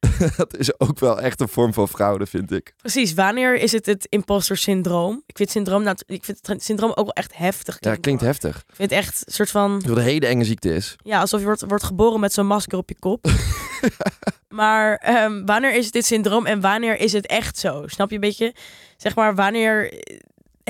dat 0.36 0.56
is 0.56 0.80
ook 0.80 0.98
wel 0.98 1.20
echt 1.20 1.40
een 1.40 1.48
vorm 1.48 1.72
van 1.72 1.88
fraude, 1.88 2.26
vind 2.26 2.52
ik. 2.52 2.74
precies. 2.76 3.14
Wanneer 3.14 3.54
is 3.54 3.72
het 3.72 3.86
het 3.86 4.06
imposter 4.08 4.56
syndroom? 4.56 5.22
Ik 5.26 5.36
vind 5.36 5.50
syndroom, 5.50 5.82
nou, 5.82 5.96
ik 6.06 6.24
vind 6.24 6.46
het 6.46 6.62
syndroom 6.64 6.90
ook 6.90 6.96
wel 7.04 7.12
echt 7.12 7.36
heftig. 7.36 7.76
Ja, 7.80 7.94
klinkt 7.94 8.22
heftig. 8.22 8.56
Ik 8.56 8.74
vind 8.74 8.90
het 8.90 8.98
echt 8.98 9.22
een 9.26 9.32
soort 9.32 9.50
van, 9.50 9.82
Wat 9.86 9.96
een 9.96 10.02
hele 10.02 10.26
enge 10.26 10.44
ziekte 10.44 10.74
is. 10.74 10.96
ja, 11.02 11.20
alsof 11.20 11.40
je 11.40 11.46
wordt, 11.46 11.64
wordt 11.68 11.84
geboren 11.84 12.20
met 12.20 12.32
zo'n 12.32 12.46
masker 12.46 12.78
op 12.78 12.88
je 12.88 12.96
kop. 12.98 13.26
maar 14.48 14.96
ehm, 14.96 15.44
wanneer 15.44 15.74
is 15.74 15.90
dit 15.90 16.06
syndroom 16.06 16.46
en 16.46 16.60
wanneer 16.60 16.98
is 17.00 17.12
het 17.12 17.26
echt 17.26 17.58
zo? 17.58 17.82
Snap 17.86 18.08
je 18.08 18.14
een 18.14 18.20
beetje? 18.20 18.54
Zeg 18.96 19.14
maar, 19.14 19.34
wanneer 19.34 19.92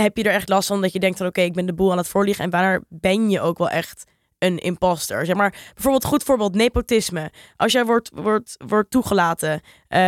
heb 0.00 0.16
je 0.16 0.22
er 0.22 0.32
echt 0.32 0.48
last 0.48 0.68
van 0.68 0.80
dat 0.80 0.92
je 0.92 1.00
denkt 1.00 1.18
van 1.18 1.26
oké, 1.26 1.40
ik 1.40 1.52
ben 1.52 1.66
de 1.66 1.74
boel 1.74 1.90
aan 1.90 1.98
het 1.98 2.08
voorliegen 2.08 2.44
en 2.44 2.50
wanneer 2.50 2.82
ben 2.88 3.30
je 3.30 3.40
ook 3.40 3.58
wel 3.58 3.68
echt 3.68 4.04
een 4.40 4.58
imposter? 4.58 5.26
Zeg 5.26 5.36
maar, 5.36 5.54
bijvoorbeeld 5.74 6.04
goed 6.04 6.22
voorbeeld 6.22 6.54
nepotisme. 6.54 7.30
Als 7.56 7.72
jij 7.72 7.84
wordt, 7.84 8.10
wordt, 8.14 8.56
wordt 8.66 8.90
toegelaten, 8.90 9.60
eh, 9.88 10.00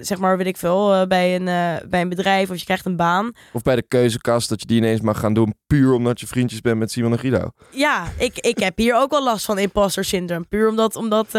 zeg 0.00 0.18
maar, 0.18 0.36
weet 0.36 0.46
ik 0.46 0.56
veel, 0.56 0.94
eh, 0.94 1.06
bij, 1.06 1.34
een, 1.36 1.48
eh, 1.48 1.88
bij 1.88 2.00
een 2.00 2.08
bedrijf 2.08 2.50
of 2.50 2.56
je 2.56 2.64
krijgt 2.64 2.86
een 2.86 2.96
baan. 2.96 3.32
Of 3.52 3.62
bij 3.62 3.76
de 3.76 3.82
keuzekast 3.82 4.48
dat 4.48 4.60
je 4.60 4.66
die 4.66 4.76
ineens 4.76 5.00
mag 5.00 5.18
gaan 5.18 5.34
doen, 5.34 5.54
puur 5.66 5.92
omdat 5.92 6.20
je 6.20 6.26
vriendjes 6.26 6.60
bent 6.60 6.78
met 6.78 6.90
Simon 6.90 7.12
en 7.12 7.18
Guido. 7.18 7.50
Ja, 7.70 8.04
ik, 8.18 8.38
ik 8.38 8.58
heb 8.58 8.78
hier 8.78 8.96
ook 8.96 9.10
wel 9.10 9.24
last 9.24 9.44
van 9.44 9.58
imposter 9.58 10.04
syndrome. 10.04 10.44
Puur 10.48 10.68
omdat, 10.68 10.96
omdat, 10.96 11.38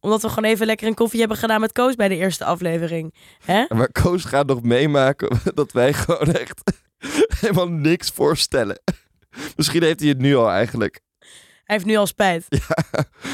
omdat 0.00 0.22
we 0.22 0.28
gewoon 0.28 0.50
even 0.50 0.66
lekker 0.66 0.86
een 0.86 0.94
koffie 0.94 1.20
hebben 1.20 1.38
gedaan 1.38 1.60
met 1.60 1.72
Koos 1.72 1.94
bij 1.94 2.08
de 2.08 2.16
eerste 2.16 2.44
aflevering. 2.44 3.14
Hè? 3.44 3.64
Maar 3.68 3.92
Koos 3.92 4.24
gaat 4.24 4.46
nog 4.46 4.62
meemaken 4.62 5.40
dat 5.54 5.72
wij 5.72 5.92
gewoon 5.92 6.32
echt 6.32 6.87
helemaal 7.40 7.68
niks 7.68 8.10
voorstellen. 8.10 8.80
Misschien 9.56 9.82
heeft 9.82 10.00
hij 10.00 10.08
het 10.08 10.18
nu 10.18 10.36
al 10.36 10.50
eigenlijk. 10.50 11.00
Hij 11.64 11.76
heeft 11.76 11.84
nu 11.84 11.96
al 11.96 12.06
spijt. 12.06 12.46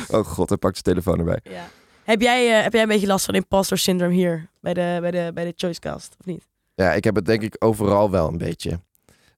Oh 0.09 0.25
god, 0.27 0.49
hij 0.49 0.59
pakt 0.59 0.79
zijn 0.83 0.97
telefoon 0.97 1.19
erbij. 1.19 1.41
Ja. 1.43 1.69
Heb, 2.05 2.21
jij, 2.21 2.57
eh, 2.57 2.63
heb 2.63 2.73
jij 2.73 2.83
een 2.83 2.89
beetje 2.89 3.07
last 3.07 3.25
van 3.25 3.35
imposter 3.35 3.79
syndrome 3.79 4.15
hier 4.15 4.49
bij 4.61 4.75
de, 4.75 4.99
bij 5.01 5.11
de, 5.11 5.31
bij 5.35 5.45
de 5.45 5.53
Choicecast, 5.57 6.17
of 6.19 6.27
niet? 6.27 6.49
Ja, 6.75 6.93
ik 6.93 7.05
heb 7.05 7.15
het 7.15 7.25
denk 7.25 7.43
ik 7.43 7.57
overal 7.59 8.11
wel 8.11 8.29
een 8.29 8.39
beetje. 8.39 8.81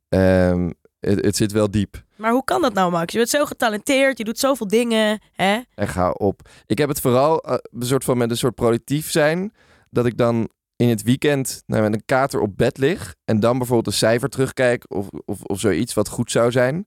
Ehm, 0.08 0.70
het, 1.00 1.24
het 1.24 1.36
zit 1.36 1.52
wel 1.52 1.70
diep. 1.70 2.02
Maar 2.16 2.30
hoe 2.32 2.44
kan 2.44 2.62
dat 2.62 2.74
nou, 2.74 2.90
Max? 2.90 3.12
Je 3.12 3.18
bent 3.18 3.30
zo 3.30 3.44
getalenteerd, 3.44 4.18
je 4.18 4.24
doet 4.24 4.38
zoveel 4.38 4.68
dingen, 4.68 5.20
hè? 5.32 5.60
En 5.74 5.88
ga 5.88 6.10
op. 6.10 6.48
Ik 6.66 6.78
heb 6.78 6.88
het 6.88 7.00
vooral 7.00 7.40
eh, 7.40 7.56
een 7.72 7.86
soort 7.86 8.04
van 8.04 8.18
met 8.18 8.30
een 8.30 8.36
soort 8.36 8.54
productief 8.54 9.10
zijn. 9.10 9.52
Dat 9.90 10.06
ik 10.06 10.16
dan 10.16 10.48
in 10.76 10.88
het 10.88 11.02
weekend 11.02 11.62
nou, 11.66 11.82
met 11.82 11.94
een 11.94 12.04
kater 12.04 12.40
op 12.40 12.56
bed 12.56 12.78
lig. 12.78 13.14
En 13.24 13.40
dan 13.40 13.58
bijvoorbeeld 13.58 13.86
een 13.86 13.92
cijfer 13.92 14.28
terugkijk 14.28 14.84
of, 14.88 15.08
of, 15.24 15.42
of 15.42 15.60
zoiets 15.60 15.94
wat 15.94 16.08
goed 16.08 16.30
zou 16.30 16.50
zijn. 16.50 16.86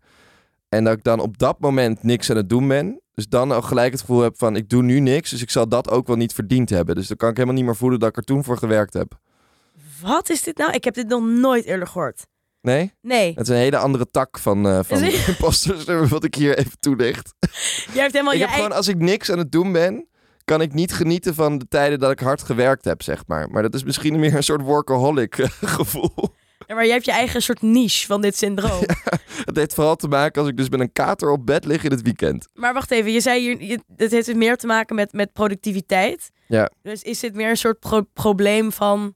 En 0.69 0.83
dat 0.83 0.93
ik 0.93 1.03
dan 1.03 1.19
op 1.19 1.37
dat 1.37 1.59
moment 1.59 2.03
niks 2.03 2.29
aan 2.29 2.35
het 2.35 2.49
doen 2.49 2.67
ben. 2.67 3.01
Dus 3.13 3.27
dan 3.27 3.51
al 3.51 3.61
gelijk 3.61 3.91
het 3.91 4.01
gevoel 4.01 4.21
heb 4.21 4.37
van 4.37 4.55
ik 4.55 4.69
doe 4.69 4.83
nu 4.83 4.99
niks. 4.99 5.29
Dus 5.29 5.41
ik 5.41 5.49
zal 5.49 5.67
dat 5.67 5.89
ook 5.89 6.07
wel 6.07 6.15
niet 6.15 6.33
verdiend 6.33 6.69
hebben. 6.69 6.95
Dus 6.95 7.07
dan 7.07 7.17
kan 7.17 7.29
ik 7.29 7.35
helemaal 7.35 7.57
niet 7.57 7.65
meer 7.65 7.75
voelen 7.75 7.99
dat 7.99 8.09
ik 8.09 8.17
er 8.17 8.23
toen 8.23 8.43
voor 8.43 8.57
gewerkt 8.57 8.93
heb. 8.93 9.19
Wat 10.01 10.29
is 10.29 10.43
dit 10.43 10.57
nou? 10.57 10.71
Ik 10.71 10.83
heb 10.83 10.93
dit 10.93 11.07
nog 11.07 11.23
nooit 11.23 11.65
eerder 11.65 11.87
gehoord. 11.87 12.27
Nee? 12.61 12.93
Nee. 13.01 13.29
Het 13.29 13.41
is 13.41 13.47
een 13.47 13.61
hele 13.61 13.77
andere 13.77 14.09
tak 14.11 14.39
van, 14.39 14.67
eh 14.67 14.79
van 14.83 16.07
wat 16.09 16.23
ik 16.23 16.35
hier 16.35 16.57
even 16.57 16.79
toelicht. 16.79 17.33
Jij 17.93 18.01
hebt 18.01 18.13
helemaal 18.13 18.33
ik 18.33 18.39
je 18.39 18.45
heb 18.45 18.55
gewoon, 18.55 18.71
als 18.71 18.87
ik 18.87 18.97
niks 18.97 19.31
aan 19.31 19.37
het 19.37 19.51
doen 19.51 19.71
ben, 19.71 20.08
kan 20.49 20.61
ik 20.61 20.73
niet 20.73 20.93
genieten 20.93 21.35
van 21.35 21.57
de 21.57 21.65
tijden 21.67 21.99
dat 21.99 22.11
ik 22.11 22.19
hard 22.19 22.43
gewerkt 22.43 22.85
heb, 22.85 23.01
zeg 23.01 23.23
maar. 23.27 23.49
Maar 23.49 23.61
dat 23.61 23.73
is 23.73 23.83
misschien 23.83 24.19
meer 24.19 24.35
een 24.35 24.43
soort 24.43 24.61
workaholic 24.61 25.37
eh, 25.37 25.49
gevoel. 25.77 26.35
Ja, 26.67 26.75
maar 26.75 26.83
jij 26.85 26.93
hebt 26.93 27.05
je 27.05 27.11
eigen 27.11 27.41
soort 27.41 27.61
niche 27.61 28.05
van 28.07 28.21
dit 28.21 28.37
syndroom. 28.37 28.81
Het 29.45 29.55
heeft 29.55 29.73
vooral 29.73 29.95
te 29.95 30.07
maken 30.07 30.41
als 30.41 30.49
ik 30.49 30.57
dus 30.57 30.69
met 30.69 30.79
een 30.79 30.91
kater 30.91 31.29
op 31.31 31.45
bed 31.45 31.65
lig 31.65 31.83
in 31.83 31.91
het 31.91 32.01
weekend. 32.01 32.47
Maar 32.53 32.73
wacht 32.73 32.91
even, 32.91 33.11
je 33.11 33.19
zei 33.21 33.39
hier, 33.41 33.61
je- 33.63 33.83
het 33.97 34.11
heeft 34.11 34.25
dus 34.25 34.35
meer 34.35 34.57
te 34.57 34.67
maken 34.67 34.95
met, 34.95 35.13
met 35.13 35.33
productiviteit. 35.33 36.29
Ja. 36.47 36.71
Dus 36.81 37.01
is 37.01 37.19
dit 37.19 37.35
meer 37.35 37.49
een 37.49 37.57
soort 37.57 37.79
pro- 37.79 38.05
probleem 38.13 38.71
van 38.71 39.15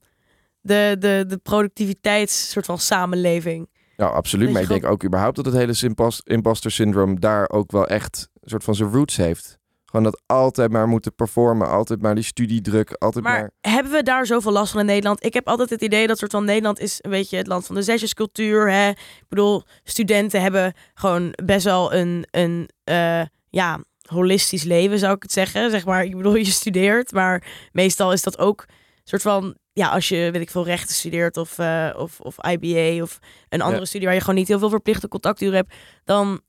de, 0.60 0.96
de, 0.98 1.24
de 1.28 1.36
productiviteits 1.36 2.50
soort 2.50 2.66
van 2.66 2.78
samenleving? 2.78 3.68
Ja, 3.96 4.06
absoluut. 4.06 4.44
Dat 4.44 4.52
Maar 4.52 4.62
ik 4.62 4.68
denk 4.68 4.84
ook 4.92 5.04
überhaupt 5.04 5.36
dat 5.36 5.44
het 5.44 5.54
hele 5.54 5.74
impos- 5.80 6.20
imposter 6.24 6.70
syndroom 6.70 7.20
daar 7.20 7.48
ook 7.50 7.72
wel 7.72 7.86
echt 7.86 8.28
een 8.40 8.48
soort 8.50 8.64
van 8.64 8.74
zijn 8.74 8.90
roots 8.90 9.16
heeft. 9.16 9.58
Gewoon 9.94 10.10
dat 10.12 10.22
altijd 10.26 10.70
maar 10.70 10.88
moeten 10.88 11.14
performen, 11.14 11.68
altijd 11.68 12.02
maar 12.02 12.14
die 12.14 12.24
studiedruk, 12.24 12.92
altijd 12.92 13.24
maar... 13.24 13.40
Maar 13.40 13.72
hebben 13.72 13.92
we 13.92 14.02
daar 14.02 14.26
zoveel 14.26 14.52
last 14.52 14.70
van 14.72 14.80
in 14.80 14.86
Nederland? 14.86 15.24
Ik 15.24 15.34
heb 15.34 15.48
altijd 15.48 15.70
het 15.70 15.82
idee 15.82 16.06
dat 16.06 16.18
soort 16.18 16.30
van 16.30 16.44
Nederland 16.44 16.80
is 16.80 16.98
een 17.00 17.10
beetje 17.10 17.36
het 17.36 17.46
land 17.46 17.66
van 17.66 17.74
de 17.74 17.82
zesjescultuur. 17.82 18.70
Hè? 18.70 18.88
Ik 18.88 19.24
bedoel, 19.28 19.62
studenten 19.84 20.40
hebben 20.42 20.72
gewoon 20.94 21.32
best 21.44 21.64
wel 21.64 21.94
een, 21.94 22.26
een 22.30 22.68
eh, 22.84 23.22
ja, 23.50 23.80
holistisch 24.08 24.62
leven, 24.62 24.98
zou 24.98 25.14
ik 25.14 25.22
het 25.22 25.32
zeggen. 25.32 25.70
Zeg 25.70 25.84
maar, 25.84 26.04
ik 26.04 26.16
bedoel, 26.16 26.34
je 26.34 26.44
studeert, 26.44 27.12
maar 27.12 27.46
meestal 27.72 28.12
is 28.12 28.22
dat 28.22 28.38
ook 28.38 28.64
een 28.68 28.74
soort 29.04 29.22
van, 29.22 29.56
ja, 29.72 29.88
als 29.88 30.08
je, 30.08 30.28
weet 30.32 30.42
ik 30.42 30.50
veel, 30.50 30.64
rechten 30.64 30.94
studeert 30.94 31.36
of, 31.36 31.58
eh, 31.58 31.90
of, 31.96 32.20
of 32.20 32.36
IBA 32.46 33.02
of 33.02 33.18
een 33.48 33.60
andere 33.62 33.80
Ja. 33.80 33.86
studie 33.86 34.06
waar 34.06 34.16
je 34.16 34.20
gewoon 34.22 34.38
niet 34.38 34.48
heel 34.48 34.58
veel 34.58 34.68
verplichte 34.68 35.08
contacturen 35.08 35.56
hebt, 35.56 35.74
dan 36.04 36.40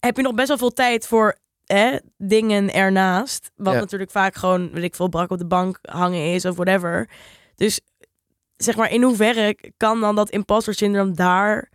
heb 0.00 0.16
je 0.16 0.22
nog 0.22 0.34
best 0.34 0.48
wel 0.48 0.58
veel 0.58 0.72
tijd 0.72 1.06
voor 1.06 1.38
hè, 1.72 1.96
dingen 2.16 2.72
ernaast. 2.74 3.50
Wat 3.56 3.74
Ja. 3.74 3.80
natuurlijk 3.80 4.10
vaak 4.10 4.34
gewoon, 4.34 4.70
weet 4.70 4.84
ik 4.84 4.94
veel, 4.94 5.08
brak 5.08 5.30
op 5.30 5.38
de 5.38 5.46
bank 5.46 5.78
hangen 5.82 6.32
is 6.34 6.44
of 6.44 6.54
whatever. 6.56 7.08
Dus 7.54 7.80
zeg 8.56 8.76
maar, 8.76 8.90
in 8.92 9.02
hoeverre 9.02 9.56
kan 9.76 10.00
dan 10.00 10.14
dat 10.14 10.30
imposter 10.30 10.74
syndroom 10.74 11.14
daar 11.14 11.70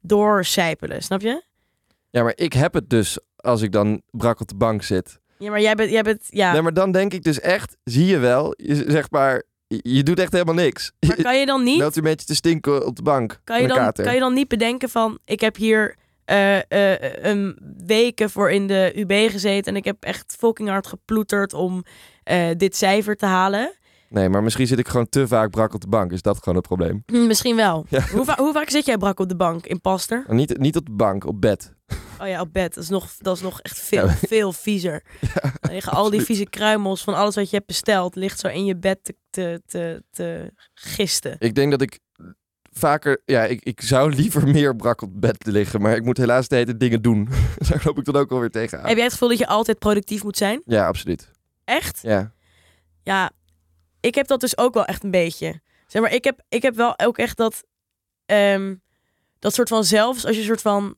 doorcijpelen, 0.00 1.02
snap 1.02 1.20
je? 1.20 1.42
Ja, 2.10 2.22
maar 2.22 2.32
ik 2.36 2.52
heb 2.52 2.74
het 2.74 2.90
dus 2.90 3.18
als 3.36 3.62
ik 3.62 3.72
dan 3.72 4.02
brak 4.10 4.40
op 4.40 4.48
de 4.48 4.54
bank 4.54 4.82
zit. 4.82 5.18
Ja, 5.38 5.50
maar 5.50 5.60
jij 5.60 5.74
bent, 5.74 5.90
jij 5.90 6.02
bent 6.02 6.26
ja. 6.28 6.52
Nee, 6.52 6.62
maar 6.62 6.74
dan 6.74 6.92
denk 6.92 7.12
ik 7.12 7.22
dus 7.22 7.40
echt, 7.40 7.76
zie 7.84 8.06
je 8.06 8.18
wel, 8.18 8.54
je, 8.56 8.84
zeg 8.88 9.10
maar, 9.10 9.42
je, 9.66 10.02
doet 10.02 10.18
echt 10.18 10.32
helemaal 10.32 10.54
niks. 10.54 10.92
Maar 11.06 11.22
kan 11.22 11.38
je 11.38 11.46
dan 11.46 11.62
niet, 11.70 11.80
Loopt 11.80 11.96
een 11.96 12.02
beetje 12.02 12.26
te 12.26 12.34
stinken 12.34 12.86
op 12.86 12.96
de 12.96 13.02
bank. 13.02 13.40
kan 13.44 13.62
je 13.62 13.68
dan, 13.68 13.92
kan 13.92 14.14
je 14.14 14.20
dan 14.20 14.34
niet 14.34 14.48
bedenken 14.48 14.88
van, 14.88 15.18
ik 15.24 15.40
heb 15.40 15.56
hier 15.56 15.96
eh, 16.30 16.92
eh, 16.92 17.12
een 17.24 17.58
weken 17.86 18.30
voor 18.30 18.50
in 18.50 18.66
de 18.66 18.92
UB 18.94 19.30
gezeten 19.30 19.72
en 19.72 19.78
ik 19.78 19.84
heb 19.84 19.96
echt 20.04 20.34
fucking 20.38 20.68
hard 20.68 20.86
geploeterd 20.86 21.52
om 21.54 21.84
eh, 22.22 22.48
dit 22.56 22.76
cijfer 22.76 23.16
te 23.16 23.26
halen. 23.26 23.72
Nee, 24.08 24.28
maar 24.28 24.42
misschien 24.42 24.66
zit 24.66 24.78
ik 24.78 24.88
gewoon 24.88 25.08
te 25.08 25.28
vaak 25.28 25.50
brak 25.50 25.74
op 25.74 25.80
de 25.80 25.88
bank. 25.88 26.12
Is 26.12 26.22
dat 26.22 26.38
gewoon 26.38 26.54
het 26.58 26.66
probleem? 26.66 27.02
Hm, 27.06 27.26
Misschien 27.26 27.56
wel. 27.56 27.86
Ja. 27.88 28.00
Hoe, 28.12 28.24
va- 28.24 28.36
hoe 28.38 28.52
vaak 28.52 28.70
zit 28.70 28.86
jij 28.86 28.96
brak 28.96 29.20
op 29.20 29.28
de 29.28 29.36
bank, 29.36 29.66
imposter? 29.66 30.24
En 30.28 30.36
niet, 30.36 30.58
niet 30.58 30.76
op 30.76 30.86
de 30.86 30.92
bank, 30.92 31.26
op 31.26 31.40
bed. 31.40 31.72
Oh 32.20 32.26
ja, 32.28 32.40
op 32.40 32.52
bed. 32.52 32.74
Dat 32.74 32.84
is 32.84 32.90
nog, 32.90 33.14
dat 33.18 33.36
is 33.36 33.42
nog 33.42 33.60
echt 33.60 33.78
veel, 33.78 34.06
Ja. 34.06 34.14
veel 34.14 34.52
viezer. 34.52 35.02
Dan 35.60 35.72
liggen 35.72 35.92
al 35.92 36.10
die 36.10 36.20
vieze 36.20 36.44
kruimels 36.48 37.02
van 37.02 37.14
alles 37.14 37.34
wat 37.34 37.50
je 37.50 37.56
hebt 37.56 37.66
besteld, 37.68 38.14
ligt 38.14 38.38
zo 38.40 38.48
in 38.48 38.64
je 38.64 38.76
bed 38.76 38.98
te, 39.02 39.14
te, 39.30 39.62
te, 39.66 40.02
te 40.10 40.52
gisten. 40.74 41.36
Ik 41.38 41.54
denk 41.54 41.70
dat 41.70 41.82
ik 41.82 41.98
vaker... 42.70 43.22
Ja, 43.24 43.44
ik, 43.44 43.62
ik 43.64 43.80
zou 43.80 44.12
liever 44.14 44.48
meer 44.48 44.76
brak 44.76 45.02
op 45.02 45.20
bed 45.20 45.46
liggen. 45.46 45.80
Maar 45.80 45.96
ik 45.96 46.04
moet 46.04 46.16
helaas 46.16 46.48
de 46.48 46.56
hele 46.56 46.76
dingen 46.76 47.02
doen. 47.02 47.28
Daar 47.68 47.82
loop 47.84 47.98
ik 47.98 48.04
dan 48.04 48.16
ook 48.16 48.30
alweer 48.30 48.50
tegenaan. 48.50 48.86
Heb 48.86 48.94
jij 48.94 49.04
het 49.04 49.12
gevoel 49.12 49.28
dat 49.28 49.38
je 49.38 49.46
altijd 49.46 49.78
productief 49.78 50.22
moet 50.22 50.36
zijn? 50.36 50.62
Ja, 50.64 50.86
absoluut. 50.86 51.30
Echt? 51.64 51.98
Ja. 52.02 52.32
Ja, 53.02 53.30
ik 54.00 54.14
heb 54.14 54.26
dat 54.26 54.40
dus 54.40 54.58
ook 54.58 54.74
wel 54.74 54.84
echt 54.84 55.04
een 55.04 55.10
beetje. 55.10 55.60
Zeg 55.86 56.02
maar, 56.02 56.12
ik 56.12 56.24
heb, 56.24 56.40
ik 56.48 56.62
heb 56.62 56.74
wel 56.76 56.98
ook 56.98 57.18
echt 57.18 57.36
dat, 57.36 57.64
ehm, 58.26 58.74
dat 59.38 59.54
soort 59.54 59.68
van 59.68 59.84
zelfs 59.84 60.26
als 60.26 60.36
je 60.36 60.42
soort 60.42 60.60
van, 60.60 60.94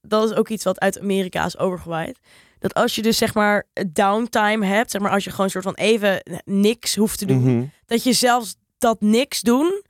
dat 0.00 0.30
is 0.30 0.36
ook 0.36 0.48
iets 0.48 0.64
wat 0.64 0.80
uit 0.80 1.00
Amerika 1.00 1.44
is 1.44 1.58
overgewaaid. 1.58 2.18
Dat 2.58 2.74
als 2.74 2.94
je 2.94 3.02
dus 3.02 3.16
zeg 3.18 3.34
maar 3.34 3.66
downtime 3.92 4.66
hebt, 4.66 4.90
zeg 4.90 5.00
maar 5.00 5.10
als 5.10 5.24
je 5.24 5.30
gewoon 5.30 5.50
soort 5.50 5.64
van 5.64 5.74
even 5.74 6.22
niks 6.44 6.96
hoeft 6.96 7.18
te 7.18 7.24
doen, 7.26 7.42
Mhm. 7.56 7.64
dat 7.86 8.02
je 8.02 8.12
zelfs 8.12 8.56
dat 8.78 9.00
niks 9.00 9.40
doen 9.40 9.82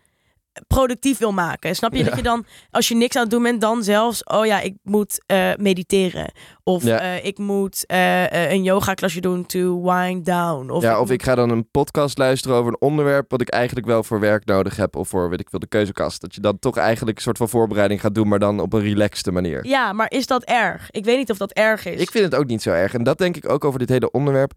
productief 0.67 1.19
wil 1.19 1.33
maken. 1.33 1.77
Snap 1.77 1.93
je? 1.93 1.99
Ja. 1.99 2.05
Dat 2.05 2.17
je 2.17 2.23
dan, 2.23 2.45
als 2.71 2.89
je 2.89 2.95
niks 2.95 3.17
aan 3.17 3.23
het 3.23 3.31
doen 3.31 3.43
bent, 3.43 3.61
dan 3.61 3.83
zelfs, 3.83 4.25
oh 4.25 4.47
ja, 4.47 4.61
ik 4.61 4.75
moet 4.83 5.23
eh, 5.27 5.51
mediteren. 5.57 6.33
Of 6.65 6.85
Ja. 6.85 7.01
eh, 7.01 7.25
ik 7.25 7.39
moet 7.39 7.87
eh, 7.87 8.51
een 8.53 8.63
yoga 8.63 8.95
klasje 8.95 9.21
doen 9.21 9.47
to 9.47 9.83
wind 9.83 10.25
down. 10.25 10.71
Of 10.71 10.83
ja, 10.83 10.91
ik 10.91 10.95
of 10.95 11.01
moet- 11.03 11.11
ik 11.11 11.23
ga 11.23 11.35
dan 11.35 11.51
een 11.51 11.71
podcast 11.71 12.19
luisteren 12.19 12.57
over 12.57 12.73
een 12.73 12.81
onderwerp 12.81 13.31
wat 13.31 13.41
ik 13.41 13.49
eigenlijk 13.49 13.87
wel 13.87 14.03
voor 14.03 14.21
werk 14.21 14.45
nodig 14.45 14.77
heb. 14.77 14.97
Of 14.97 15.09
voor, 15.09 15.31
weet 15.31 15.41
ik 15.41 15.51
veel, 15.51 15.59
de 15.59 15.67
keuzekast. 15.67 16.21
Dat 16.21 16.35
je 16.35 16.41
dan 16.41 16.59
toch 16.59 16.77
eigenlijk 16.77 17.17
een 17.17 17.23
soort 17.23 17.37
van 17.39 17.49
voorbereiding 17.49 18.01
gaat 18.01 18.15
doen, 18.15 18.29
maar 18.29 18.39
dan 18.39 18.61
op 18.61 18.73
een 18.73 18.81
relaxte 18.83 19.33
manier. 19.33 19.67
Ja, 19.67 19.93
maar 19.93 20.11
is 20.11 20.27
dat 20.27 20.45
erg? 20.45 20.91
Ik 20.91 21.05
weet 21.05 21.17
niet 21.17 21.31
of 21.31 21.37
dat 21.37 21.53
erg 21.53 21.85
is. 21.85 22.01
Ik 22.01 22.11
vind 22.11 22.25
het 22.25 22.35
ook 22.35 22.47
niet 22.47 22.63
zo 22.63 22.71
erg. 22.71 22.95
En 22.95 23.03
dat 23.03 23.19
denk 23.19 23.37
ik 23.37 23.49
ook 23.49 23.65
over 23.65 23.79
dit 23.79 23.89
hele 23.89 24.11
onderwerp. 24.11 24.53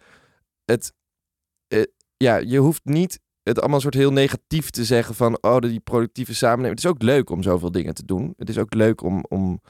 Het, 0.65 0.93
ja, 2.17 2.35
je 2.35 2.57
hoeft 2.57 2.81
niet 2.83 3.19
het 3.53 3.59
allemaal 3.61 3.79
soort 3.79 3.93
heel 3.93 4.11
negatief 4.11 4.69
te 4.69 4.85
zeggen 4.85 5.15
van, 5.15 5.37
oh, 5.41 5.59
die 5.59 5.79
productieve 5.79 6.35
samenleving. 6.35 6.75
Het 6.75 6.85
is 6.85 6.91
ook 6.91 7.01
leuk 7.01 7.29
om 7.29 7.43
zoveel 7.43 7.71
dingen 7.71 7.93
te 7.93 8.05
doen. 8.05 8.33
Het 8.37 8.49
is 8.49 8.57
ook 8.57 8.73
leuk 8.73 9.03
om, 9.03 9.25
om 9.29 9.61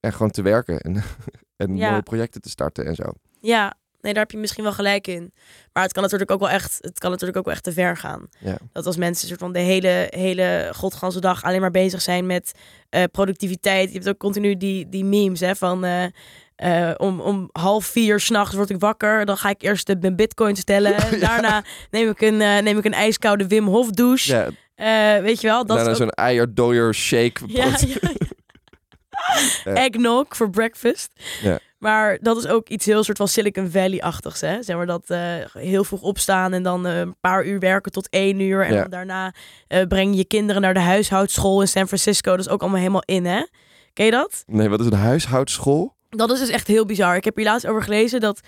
er 0.00 0.12
gewoon 0.12 0.30
te 0.30 0.42
werken 0.42 0.80
en, 0.80 1.02
en 1.56 1.76
Ja. 1.76 1.90
mooie 1.90 2.02
projecten 2.02 2.40
te 2.40 2.48
starten 2.50 2.86
en 2.86 2.94
zo. 2.94 3.04
Ja, 3.40 3.74
nee, 4.00 4.12
daar 4.12 4.22
heb 4.22 4.30
je 4.30 4.38
misschien 4.38 4.64
wel 4.64 4.72
gelijk 4.72 5.06
in. 5.06 5.32
Maar 5.72 5.82
het 5.82 5.92
kan 5.92 6.02
natuurlijk 6.02 6.30
ook 6.30 6.40
wel 6.40 6.50
echt, 6.50 6.78
het 6.80 6.98
kan 6.98 7.10
natuurlijk 7.10 7.38
ook 7.38 7.44
wel 7.44 7.54
echt 7.54 7.64
te 7.64 7.72
ver 7.72 7.96
gaan. 7.96 8.28
Ja. 8.38 8.58
Dat 8.72 8.86
als 8.86 8.96
mensen 8.96 9.28
soort 9.28 9.40
van 9.40 9.52
de 9.52 9.58
hele, 9.58 10.06
hele 10.10 10.70
godganse 10.74 11.20
dag 11.20 11.44
alleen 11.44 11.60
maar 11.60 11.70
bezig 11.70 12.00
zijn 12.00 12.26
met 12.26 12.52
eh, 12.88 13.04
productiviteit. 13.12 13.88
Je 13.88 13.94
hebt 13.94 14.08
ook 14.08 14.18
continu 14.18 14.56
die, 14.56 14.88
die 14.88 15.04
memes 15.04 15.40
hè, 15.40 15.56
van 15.56 15.84
eh, 15.84 16.04
eh, 16.58 16.90
om, 16.96 17.20
om 17.20 17.48
half 17.52 17.84
vier 17.86 18.20
s'nachts 18.20 18.54
word 18.54 18.70
ik 18.70 18.80
wakker. 18.80 19.24
Dan 19.24 19.36
ga 19.36 19.48
ik 19.48 19.62
eerst 19.62 19.86
de, 19.86 19.96
mijn 20.00 20.16
bitcoin 20.16 20.56
stellen. 20.56 20.94
Daarna 21.20 21.62
neem 21.90 22.08
ik, 22.08 22.20
een, 22.20 22.40
eh, 22.40 22.58
neem 22.58 22.78
ik 22.78 22.84
een 22.84 22.92
ijskoude 22.92 23.46
Wim 23.46 23.66
Hof 23.66 23.90
douche. 23.90 24.32
Ja, 24.32 24.48
Eh, 25.16 25.22
weet 25.22 25.40
je 25.40 25.46
wel, 25.46 25.66
dat 25.66 25.76
daarna 25.76 25.90
ook... 25.90 25.96
zo'n 25.96 26.10
eierdooier 26.10 26.94
shake. 26.94 27.40
Ja. 29.64 29.74
Eggnog 29.74 30.24
voor 30.28 30.50
breakfast. 30.50 31.12
Ja. 31.42 31.58
Maar 31.78 32.18
dat 32.20 32.36
is 32.36 32.46
ook 32.46 32.68
iets 32.68 32.86
heel 32.86 33.04
soort 33.04 33.16
van 33.16 33.28
Silicon 33.28 33.70
Valley-achtigs. 33.70 34.40
Hè? 34.40 34.62
Zeg 34.62 34.76
maar 34.76 34.86
dat 34.86 35.14
heel 35.52 35.84
vroeg 35.84 36.00
opstaan 36.02 36.52
en 36.52 36.62
dan 36.62 36.84
een 36.84 37.16
paar 37.20 37.44
uur 37.44 37.58
werken 37.58 37.92
tot 37.92 38.08
één 38.08 38.40
uur. 38.40 38.64
En 38.64 38.74
dan 38.74 38.90
daarna 38.90 39.32
breng 39.88 40.10
je 40.10 40.16
je 40.16 40.24
kinderen 40.24 40.62
naar 40.62 40.74
de 40.74 40.80
huishoudschool 40.80 41.60
in 41.60 41.68
San 41.68 41.86
Francisco. 41.86 42.30
Dat 42.30 42.46
is 42.46 42.48
ook 42.48 42.60
allemaal 42.60 42.78
helemaal 42.78 43.02
in, 43.04 43.24
hè? 43.26 43.42
Ken 43.92 44.04
je 44.04 44.10
dat? 44.10 44.42
Nee, 44.46 44.68
wat 44.68 44.80
is 44.80 44.86
een 44.86 44.92
huishoudschool? 44.92 45.96
Dat 46.08 46.30
is 46.30 46.38
dus 46.38 46.48
echt 46.48 46.66
heel 46.66 46.84
bizar. 46.86 47.16
Ik 47.16 47.24
heb 47.24 47.36
hier 47.36 47.44
laatst 47.44 47.66
over 47.66 47.82
gelezen 47.82 48.20
dat 48.20 48.40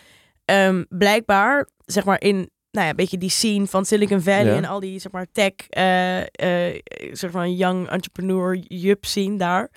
ehm, 0.44 0.84
blijkbaar, 0.88 1.68
zeg 1.86 2.04
maar 2.04 2.20
in, 2.20 2.36
nou 2.70 2.84
ja, 2.84 2.88
een 2.88 2.96
beetje 2.96 3.18
die 3.18 3.30
scene 3.30 3.66
van 3.66 3.84
Silicon 3.84 4.20
Valley 4.20 4.44
Ja. 4.44 4.56
en 4.56 4.64
al 4.64 4.80
die, 4.80 4.98
zeg 4.98 5.12
maar, 5.12 5.26
tech, 5.32 5.52
eh 5.68 6.20
eh 6.20 6.80
soort 7.12 7.32
van 7.32 7.56
young 7.56 7.88
entrepreneur 7.88 8.56
jup 8.56 9.04
scene 9.04 9.36
daar, 9.36 9.70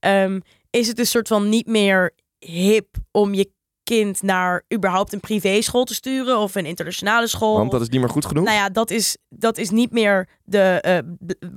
ehm, 0.00 0.40
is 0.70 0.86
het 0.86 0.96
dus 0.96 1.10
soort 1.10 1.28
van 1.28 1.48
niet 1.48 1.66
meer 1.66 2.10
hip 2.38 2.86
om 3.10 3.34
je 3.34 3.50
kind 3.82 4.22
naar 4.22 4.64
überhaupt 4.74 5.12
een 5.12 5.20
privéschool 5.20 5.84
te 5.84 5.94
sturen 5.94 6.38
of 6.38 6.54
een 6.54 6.66
internationale 6.66 7.26
school. 7.26 7.56
Want 7.56 7.70
dat 7.70 7.80
is 7.80 7.88
niet 7.88 8.00
meer 8.00 8.08
goed 8.08 8.26
genoeg. 8.26 8.44
Nou 8.44 8.56
ja, 8.56 8.68
dat 8.68 8.90
is, 8.90 9.16
dat 9.28 9.58
is 9.58 9.70
niet 9.70 9.92
meer 9.92 10.28
de, 10.44 10.58
eh, 10.80 10.98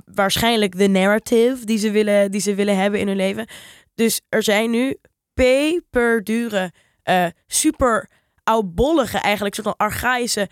waarschijnlijk 0.05 0.77
de 0.77 0.87
narrative 0.87 1.65
die 1.65 1.77
ze, 1.77 1.91
willen, 1.91 2.31
die 2.31 2.41
ze 2.41 2.55
willen 2.55 2.77
hebben 2.77 2.99
in 2.99 3.07
hun 3.07 3.15
leven. 3.15 3.47
Dus 3.95 4.21
er 4.29 4.43
zijn 4.43 4.69
nu 4.69 4.95
peperdure, 5.35 6.71
eh 7.03 7.25
super 7.47 8.09
oudbollige, 8.43 9.17
eigenlijk 9.17 9.55
soort 9.55 9.67
van 9.67 9.87
archaïsche 9.87 10.49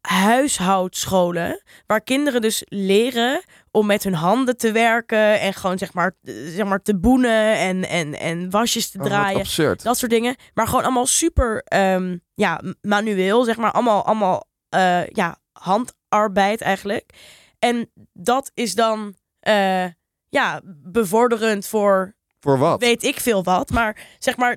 huishoudscholen. 0.00 1.62
Waar 1.86 2.00
kinderen 2.00 2.40
dus 2.40 2.62
leren 2.68 3.42
om 3.70 3.86
met 3.86 4.02
hun 4.04 4.14
handen 4.14 4.56
te 4.56 4.72
werken 4.72 5.40
en 5.40 5.54
gewoon 5.54 5.78
zeg 5.78 5.92
maar, 5.92 6.16
eh, 6.22 6.34
zeg 6.34 6.66
maar 6.66 6.82
te 6.82 6.98
boenen 6.98 7.56
en, 7.56 7.88
en, 7.88 8.14
en 8.18 8.50
wasjes 8.50 8.90
te 8.90 8.98
Oh, 8.98 9.04
draaien. 9.04 9.38
absurd. 9.40 9.82
Dat 9.82 9.98
soort 9.98 10.10
dingen. 10.10 10.36
Maar 10.54 10.66
gewoon 10.66 10.82
allemaal 10.84 11.06
super 11.06 11.62
ehm, 11.64 12.16
ja, 12.34 12.60
manueel, 12.80 13.44
zeg 13.44 13.56
maar. 13.56 13.72
Allemaal, 13.72 14.04
allemaal 14.04 14.44
eh, 14.68 15.06
ja, 15.06 15.36
handarbeid 15.52 16.60
eigenlijk. 16.60 17.12
En 17.58 17.90
dat 18.12 18.50
is 18.54 18.74
dan 18.74 19.14
ja, 20.28 20.60
bevorderend 20.66 21.66
voor 21.66 22.15
Voor 22.40 22.58
wat? 22.58 22.80
weet 22.80 23.02
ik 23.02 23.20
veel 23.20 23.42
wat. 23.44 23.70
Maar 23.70 24.06
zeg 24.18 24.36
maar, 24.36 24.56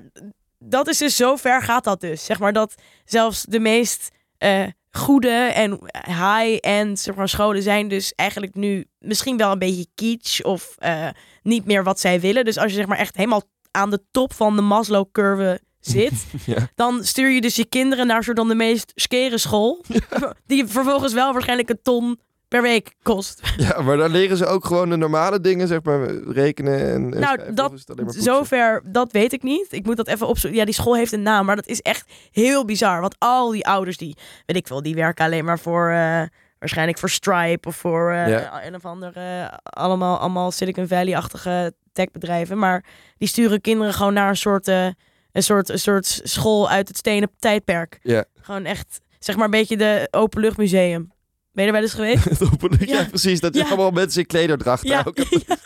dat 0.58 0.88
is 0.88 0.98
dus 0.98 1.16
zo 1.16 1.36
ver 1.36 1.62
gaat 1.62 1.84
dat 1.84 2.00
dus. 2.00 2.24
Zeg 2.24 2.38
maar 2.38 2.52
dat 2.52 2.74
zelfs 3.04 3.42
de 3.42 3.60
meest 3.60 4.10
eh, 4.38 4.66
goede 4.90 5.30
en 5.30 5.78
high-end 6.06 6.98
zeg 7.00 7.14
maar, 7.14 7.28
scholen 7.28 7.62
zijn 7.62 7.88
dus 7.88 8.12
eigenlijk 8.14 8.54
nu 8.54 8.84
misschien 8.98 9.36
wel 9.36 9.52
een 9.52 9.58
beetje 9.58 9.86
kitsch 9.94 10.40
of 10.40 10.74
eh, 10.78 11.08
niet 11.42 11.64
meer 11.64 11.84
wat 11.84 12.00
zij 12.00 12.20
willen. 12.20 12.44
Dus 12.44 12.58
als 12.58 12.70
je 12.70 12.76
zeg 12.76 12.86
maar 12.86 12.98
echt 12.98 13.16
helemaal 13.16 13.42
aan 13.70 13.90
de 13.90 14.02
top 14.10 14.32
van 14.32 14.56
de 14.56 14.62
Maslow-curve 14.62 15.60
zit, 15.80 16.12
Ja. 16.46 16.68
dan 16.74 17.04
stuur 17.04 17.30
je 17.30 17.40
dus 17.40 17.56
je 17.56 17.64
kinderen 17.66 18.06
naar 18.06 18.24
soort 18.24 18.36
dan 18.36 18.48
de 18.48 18.54
meest 18.54 18.92
skere 18.94 19.38
school, 19.38 19.84
die 20.46 20.66
vervolgens 20.66 21.12
wel 21.12 21.32
waarschijnlijk 21.32 21.70
een 21.70 21.82
ton 21.82 22.18
per 22.50 22.62
week 22.62 22.94
kost. 23.02 23.40
Ja, 23.56 23.80
maar 23.82 23.96
dan 23.96 24.10
leren 24.10 24.36
ze 24.36 24.46
ook 24.46 24.64
gewoon 24.64 24.90
de 24.90 24.96
normale 24.96 25.40
dingen, 25.40 25.68
zeg 25.68 25.82
maar, 25.82 26.08
rekenen 26.10 26.78
en, 26.80 26.94
en 27.14 27.20
Nou, 27.20 27.24
schrijven, 27.34 27.54
dat-? 27.54 28.14
Zover, 28.16 28.82
dat 28.84 29.12
weet 29.12 29.32
ik 29.32 29.42
niet. 29.42 29.66
Ik 29.70 29.84
moet 29.86 29.96
dat 29.96 30.08
even 30.08 30.26
opzoeken. 30.26 30.58
Ja, 30.58 30.64
die 30.64 30.74
school 30.74 30.96
heeft 30.96 31.12
een 31.12 31.22
naam, 31.22 31.46
maar 31.46 31.56
dat 31.56 31.66
is 31.66 31.80
echt 31.80 32.12
heel 32.30 32.64
bizar. 32.64 33.00
Want 33.00 33.14
al 33.18 33.50
die 33.50 33.66
ouders 33.66 33.96
die, 33.96 34.16
weet 34.46 34.56
ik 34.56 34.68
wel, 34.68 34.82
die 34.82 34.94
werken 34.94 35.24
alleen 35.24 35.44
maar 35.44 35.58
voor, 35.58 35.88
eh, 35.90 36.22
waarschijnlijk 36.58 36.98
voor 36.98 37.10
Stripe 37.10 37.68
of 37.68 37.76
voor 37.76 38.10
eh, 38.12 38.28
Ja. 38.28 38.66
een 38.66 38.74
of 38.74 38.84
andere, 38.84 39.50
allemaal, 39.62 40.18
allemaal 40.18 40.50
Silicon 40.50 40.88
Valley-achtige 40.88 41.72
techbedrijven. 41.92 42.58
Maar 42.58 42.84
die 43.18 43.28
sturen 43.28 43.60
kinderen 43.60 43.94
gewoon 43.94 44.14
naar 44.14 44.28
een 44.28 44.36
soort, 44.36 44.68
eh, 44.68 44.86
een 45.32 45.42
soort, 45.42 45.68
een 45.68 45.78
soort 45.78 46.20
school 46.22 46.70
uit 46.70 46.88
het 46.88 46.96
stenen 46.96 47.30
tijdperk. 47.38 47.98
Ja. 48.02 48.24
Gewoon 48.40 48.64
echt, 48.64 49.00
zeg 49.18 49.34
maar 49.36 49.44
een 49.44 49.50
beetje 49.50 49.76
de 49.76 50.08
openluchtmuseum. 50.10 51.12
Ben 51.52 51.64
je 51.64 51.70
er 51.70 51.72
wel 51.72 51.82
eens 51.82 51.94
geweest? 51.94 52.24
Het 52.38 52.52
openlucht- 52.52 52.88
ja. 52.88 52.98
Ja. 53.00 53.04
precies. 53.04 53.40
Dat 53.40 53.54
je 53.54 53.60
Ja. 53.60 53.66
allemaal 53.66 53.90
mensen 53.90 54.20
in 54.20 54.26
klederdracht 54.26 54.86
Ja. 54.86 55.02
ook 55.04 55.16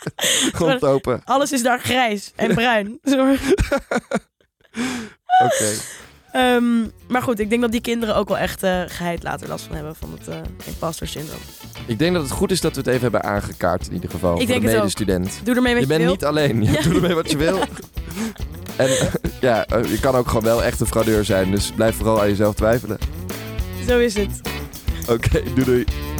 rondlopen. 0.61 1.21
Alles 1.25 1.51
is 1.51 1.63
daar 1.63 1.79
grijs 1.79 2.31
en 2.35 2.53
bruin. 2.55 2.99
Oké. 5.43 5.71
Ehm, 6.31 6.81
maar 7.07 7.21
goed, 7.21 7.39
ik 7.39 7.49
denk 7.49 7.61
dat 7.61 7.71
die 7.71 7.81
kinderen 7.81 8.15
ook 8.15 8.27
wel 8.27 8.37
echt 8.37 8.63
eh 8.63 8.81
geheid 8.87 9.23
later 9.23 9.47
last 9.47 9.65
van 9.65 9.75
hebben 9.75 9.95
van 9.95 10.11
het 10.17 10.27
eh 10.27 10.35
imposter 10.65 11.07
syndroom. 11.07 11.39
Ik 11.85 11.99
denk 11.99 12.13
dat 12.13 12.21
het 12.23 12.31
goed 12.31 12.51
is 12.51 12.61
dat 12.61 12.71
we 12.71 12.77
het 12.77 12.87
even 12.87 13.01
hebben 13.01 13.23
aangekaart 13.23 13.87
in 13.87 13.93
ieder 13.93 14.09
geval. 14.09 14.41
Ik 14.41 14.47
denk 14.47 14.61
de 14.61 14.67
medestudent. 14.71 15.39
Doe 15.43 15.55
ermee 15.55 15.73
wat 15.75 15.83
Je 15.87 15.93
je, 15.93 15.97
bent 15.97 16.09
niet 16.11 16.25
alleen. 16.25 16.63
Ja. 16.63 16.81
doet 16.81 16.95
ermee 16.95 17.13
wat 17.15 17.31
je 17.31 17.37
wil. 17.37 17.59
En 18.75 18.87
eh, 18.87 19.13
ja, 19.41 19.65
je 19.87 19.99
kan 19.99 20.15
ook 20.15 20.27
gewoon 20.27 20.43
wel 20.43 20.63
echt 20.63 20.79
een 20.79 20.85
fraudeur 20.87 21.25
zijn. 21.25 21.51
Dus 21.51 21.71
blijf 21.75 21.95
vooral 21.95 22.21
aan 22.21 22.27
jezelf 22.29 22.55
twijfelen. 22.55 22.97
Zo 23.87 23.99
is 23.99 24.15
het. 24.15 24.41
Oké, 25.07 25.41
doei 25.55 25.65
doei. 25.65 26.14